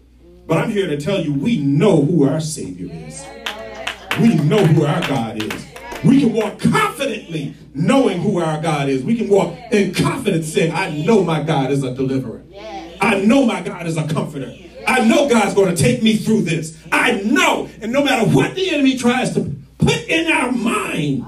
But 0.47 0.59
I'm 0.59 0.71
here 0.71 0.87
to 0.89 0.99
tell 0.99 1.21
you, 1.21 1.35
we 1.35 1.59
know 1.59 2.03
who 2.03 2.27
our 2.27 2.41
Savior 2.41 2.89
is. 2.91 3.25
We 4.21 4.35
know 4.37 4.65
who 4.65 4.85
our 4.85 5.01
God 5.03 5.43
is. 5.43 5.67
We 6.03 6.21
can 6.21 6.33
walk 6.33 6.59
confidently 6.59 7.55
knowing 7.75 8.21
who 8.21 8.41
our 8.41 8.61
God 8.61 8.89
is. 8.89 9.03
We 9.03 9.17
can 9.17 9.29
walk 9.29 9.55
in 9.71 9.93
confidence 9.95 10.53
saying, 10.53 10.73
I 10.73 10.91
know 11.05 11.23
my 11.23 11.43
God 11.43 11.71
is 11.71 11.85
a 11.85 11.95
deliverer. 11.95 12.43
I 13.01 13.21
know 13.21 13.45
my 13.45 13.61
God 13.61 13.87
is 13.87 13.97
a 13.97 14.09
comforter. 14.09 14.55
I 14.87 15.07
know 15.07 15.29
God's 15.29 15.55
going 15.55 15.75
to 15.75 15.81
take 15.81 16.03
me 16.03 16.17
through 16.17 16.43
this. 16.43 16.77
I 16.91 17.21
know. 17.21 17.69
And 17.83 17.93
no 17.93 18.03
matter 18.03 18.29
what 18.31 18.55
the 18.55 18.71
enemy 18.71 18.97
tries 18.97 19.35
to 19.35 19.55
put 19.79 20.09
in 20.09 20.33
our 20.33 20.51
mind, 20.51 21.25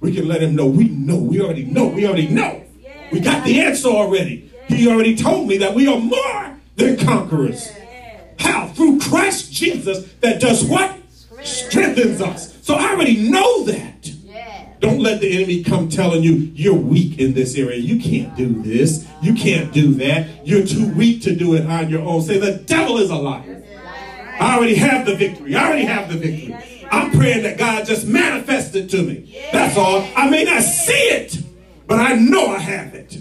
we 0.00 0.14
can 0.14 0.28
let 0.28 0.42
him 0.42 0.54
know. 0.54 0.66
We 0.66 0.88
know. 0.88 1.16
We 1.16 1.40
already 1.40 1.64
know. 1.64 1.86
We 1.86 2.06
already 2.06 2.28
know. 2.28 2.64
We 3.10 3.20
got 3.20 3.44
the 3.44 3.60
answer 3.60 3.88
already. 3.88 4.52
He 4.68 4.88
already 4.88 5.16
told 5.16 5.48
me 5.48 5.58
that 5.58 5.74
we 5.74 5.86
are 5.86 5.98
more 5.98 6.56
than 6.76 6.96
conquerors. 6.98 7.70
How? 8.38 8.68
Through 8.68 9.00
Christ 9.00 9.52
Jesus 9.52 10.12
that 10.20 10.40
does 10.40 10.64
what? 10.64 10.96
Strengthens 11.42 12.20
us. 12.20 12.58
So 12.62 12.74
I 12.74 12.90
already 12.90 13.28
know 13.28 13.64
that. 13.64 14.10
Don't 14.80 15.00
let 15.00 15.20
the 15.20 15.34
enemy 15.34 15.64
come 15.64 15.88
telling 15.88 16.22
you 16.22 16.32
you're 16.32 16.74
weak 16.74 17.18
in 17.18 17.32
this 17.32 17.56
area. 17.56 17.78
You 17.78 17.98
can't 17.98 18.36
do 18.36 18.62
this. 18.62 19.06
You 19.22 19.34
can't 19.34 19.72
do 19.72 19.94
that. 19.94 20.46
You're 20.46 20.66
too 20.66 20.92
weak 20.94 21.22
to 21.22 21.34
do 21.34 21.54
it 21.54 21.66
on 21.66 21.88
your 21.88 22.02
own. 22.02 22.20
Say 22.22 22.38
the 22.38 22.58
devil 22.58 22.98
is 22.98 23.10
a 23.10 23.16
liar. 23.16 23.62
I 24.38 24.56
already 24.56 24.74
have 24.74 25.06
the 25.06 25.16
victory. 25.16 25.54
I 25.54 25.66
already 25.66 25.86
have 25.86 26.10
the 26.10 26.18
victory. 26.18 26.75
I'm 26.96 27.10
praying 27.10 27.42
that 27.42 27.58
God 27.58 27.86
just 27.86 28.06
manifests 28.06 28.74
it 28.74 28.88
to 28.90 29.02
me. 29.02 29.30
That's 29.52 29.76
all. 29.76 30.02
I 30.16 30.30
may 30.30 30.44
not 30.44 30.62
see 30.62 30.92
it, 30.92 31.38
but 31.86 31.98
I 31.98 32.14
know 32.14 32.48
I 32.48 32.58
have 32.58 32.94
it. 32.94 33.16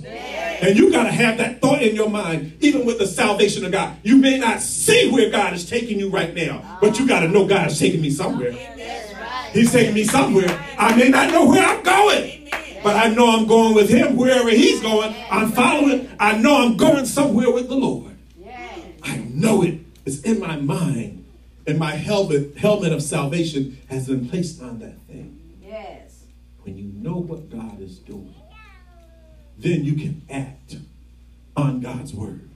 And 0.62 0.78
you 0.78 0.92
got 0.92 1.04
to 1.04 1.12
have 1.12 1.38
that 1.40 1.62
thought 1.62 1.82
in 1.82 1.96
your 1.96 2.10
mind, 2.10 2.58
even 2.62 2.86
with 2.86 3.00
the 3.00 3.06
salvation 3.06 3.66
of 3.66 3.74
God. 3.74 3.98
You 4.04 4.18
may 4.18 4.38
not 4.38 4.62
see 4.62 5.12
where 5.12 5.30
God 5.30 5.54
is 5.54 5.70
taking 5.70 6.00
you 6.00 6.10
right 6.10 6.34
now, 6.34 6.78
but 6.80 6.98
you 6.98 7.06
got 7.06 7.20
to 7.20 7.28
know 7.28 7.46
God 7.46 7.70
is 7.70 7.78
taking 7.78 8.02
me 8.02 8.10
somewhere. 8.10 8.54
He's 9.52 9.72
taking 9.72 9.94
me 9.94 10.06
somewhere. 10.06 10.48
I 10.78 10.96
may 10.96 11.10
not 11.10 11.32
know 11.32 11.46
where 11.46 11.64
I'm 11.64 11.84
going, 11.84 12.50
but 12.82 12.96
I 12.96 13.10
know 13.10 13.38
I'm 13.38 13.46
going 13.46 13.76
with 13.76 13.90
Him 13.90 14.16
wherever 14.16 14.50
He's 14.50 14.82
going. 14.82 15.14
I'm 15.30 15.52
following. 15.52 16.10
I 16.20 16.38
know 16.38 16.66
I'm 16.66 16.78
going 16.78 17.06
somewhere 17.06 17.52
with 17.52 17.68
the 17.68 17.76
Lord. 17.76 18.16
I 19.04 19.18
know 19.18 19.62
it. 19.64 19.80
It's 20.06 20.22
in 20.22 20.40
my 20.40 20.56
mind. 20.56 21.25
And 21.68 21.80
my 21.80 21.92
helmet, 21.92 22.58
helmet 22.58 22.94
of 22.94 23.02
salvation 23.02 23.80
has 23.90 24.08
been 24.08 24.30
placed 24.30 24.62
on 24.62 24.80
that 24.80 25.00
thing. 25.08 25.60
Yes. 25.62 26.26
When 26.62 26.78
you 26.78 26.86
know 26.86 27.18
what 27.18 27.50
God 27.50 27.82
is 27.82 28.00
doing, 28.00 28.36
then 29.58 29.84
you 29.84 29.96
can 29.96 30.22
act 30.30 30.78
on 31.56 31.80
God's 31.82 32.14
word. 32.14 32.50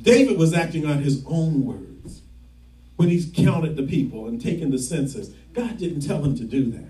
David 0.00 0.38
was 0.38 0.54
acting 0.54 0.86
on 0.86 1.02
his 1.02 1.24
own 1.26 1.64
words 1.64 2.22
when 2.96 3.08
he 3.08 3.30
counted 3.30 3.76
the 3.76 3.82
people 3.82 4.26
and 4.26 4.40
taken 4.40 4.70
the 4.70 4.78
census. 4.78 5.28
God 5.52 5.76
didn't 5.76 6.06
tell 6.06 6.22
him 6.22 6.36
to 6.36 6.44
do 6.44 6.70
that. 6.70 6.88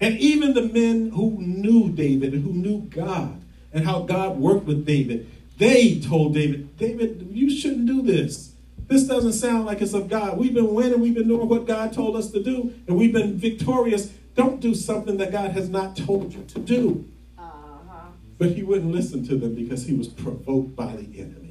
And 0.00 0.18
even 0.18 0.54
the 0.54 0.62
men 0.62 1.10
who 1.10 1.38
knew 1.40 1.90
David 1.90 2.34
and 2.34 2.44
who 2.44 2.52
knew 2.52 2.82
God 2.82 3.42
and 3.72 3.84
how 3.84 4.00
God 4.02 4.38
worked 4.38 4.66
with 4.66 4.84
David, 4.84 5.30
they 5.58 5.98
told 6.00 6.34
David, 6.34 6.76
David, 6.76 7.28
you 7.30 7.50
shouldn't 7.50 7.86
do 7.86 8.02
this. 8.02 8.52
This 8.88 9.04
doesn't 9.04 9.32
sound 9.32 9.66
like 9.66 9.82
it's 9.82 9.94
of 9.94 10.08
God. 10.08 10.38
We've 10.38 10.54
been 10.54 10.72
winning, 10.72 11.00
we've 11.00 11.14
been 11.14 11.28
doing 11.28 11.48
what 11.48 11.66
God 11.66 11.92
told 11.92 12.16
us 12.16 12.30
to 12.30 12.42
do, 12.42 12.72
and 12.86 12.96
we've 12.96 13.12
been 13.12 13.36
victorious. 13.36 14.12
Don't 14.34 14.60
do 14.60 14.74
something 14.74 15.16
that 15.16 15.32
God 15.32 15.52
has 15.52 15.68
not 15.68 15.96
told 15.96 16.34
you 16.34 16.44
to 16.44 16.58
do. 16.58 17.04
Uh-huh. 17.36 18.08
But 18.38 18.50
he 18.50 18.62
wouldn't 18.62 18.92
listen 18.92 19.26
to 19.28 19.36
them 19.36 19.54
because 19.54 19.86
he 19.86 19.94
was 19.94 20.08
provoked 20.08 20.76
by 20.76 20.94
the 20.94 21.20
enemy. 21.20 21.46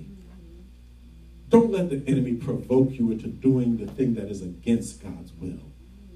Don't 1.50 1.72
let 1.72 1.90
the 1.90 2.04
enemy 2.08 2.34
provoke 2.34 2.92
you 2.92 3.12
into 3.12 3.28
doing 3.28 3.78
the 3.78 3.88
thing 3.88 4.16
that 4.16 4.30
is 4.30 4.42
against 4.42 5.02
God's 5.04 5.32
will. 5.34 5.60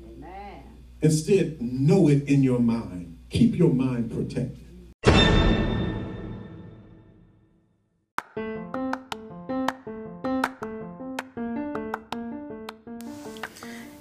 Amen. 0.03 0.63
Instead, 1.01 1.61
know 1.61 2.07
it 2.07 2.23
in 2.27 2.43
your 2.43 2.59
mind. 2.59 3.17
Keep 3.29 3.55
your 3.55 3.73
mind 3.73 4.11
protected. 4.11 4.68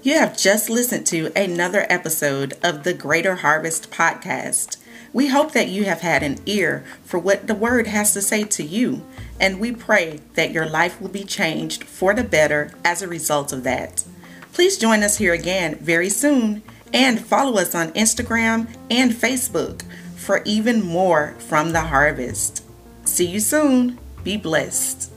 You 0.09 0.15
have 0.15 0.39
just 0.39 0.71
listened 0.71 1.05
to 1.09 1.31
another 1.37 1.85
episode 1.91 2.55
of 2.63 2.83
the 2.83 2.95
Greater 2.95 3.35
Harvest 3.35 3.91
Podcast. 3.91 4.79
We 5.13 5.29
hope 5.29 5.53
that 5.53 5.69
you 5.69 5.85
have 5.85 6.01
had 6.01 6.23
an 6.23 6.39
ear 6.47 6.83
for 7.05 7.19
what 7.19 7.47
the 7.47 7.55
Word 7.55 7.89
has 7.89 8.15
to 8.15 8.23
say 8.23 8.45
to 8.45 8.63
you, 8.63 9.05
and 9.39 9.61
we 9.61 9.71
pray 9.71 10.21
that 10.33 10.51
your 10.51 10.65
life 10.65 10.99
will 10.99 11.11
be 11.11 11.25
changed 11.25 11.85
for 11.85 12.15
the 12.15 12.25
better 12.25 12.73
as 12.87 13.03
a 13.03 13.07
result 13.07 13.53
of 13.53 13.65
that. 13.65 14.03
Please 14.55 14.79
join 14.79 15.03
us 15.03 15.19
here 15.19 15.35
again 15.35 15.75
very 15.75 16.09
soon 16.09 16.63
and 16.95 17.21
follow 17.21 17.61
us 17.61 17.75
on 17.75 17.93
Instagram 17.93 18.67
and 18.91 19.13
Facebook 19.13 19.83
for 20.17 20.41
even 20.47 20.83
more 20.83 21.35
from 21.39 21.73
the 21.73 21.83
harvest. 21.83 22.65
See 23.05 23.27
you 23.27 23.41
soon. 23.41 23.99
Be 24.25 24.39
blessed. 24.39 25.13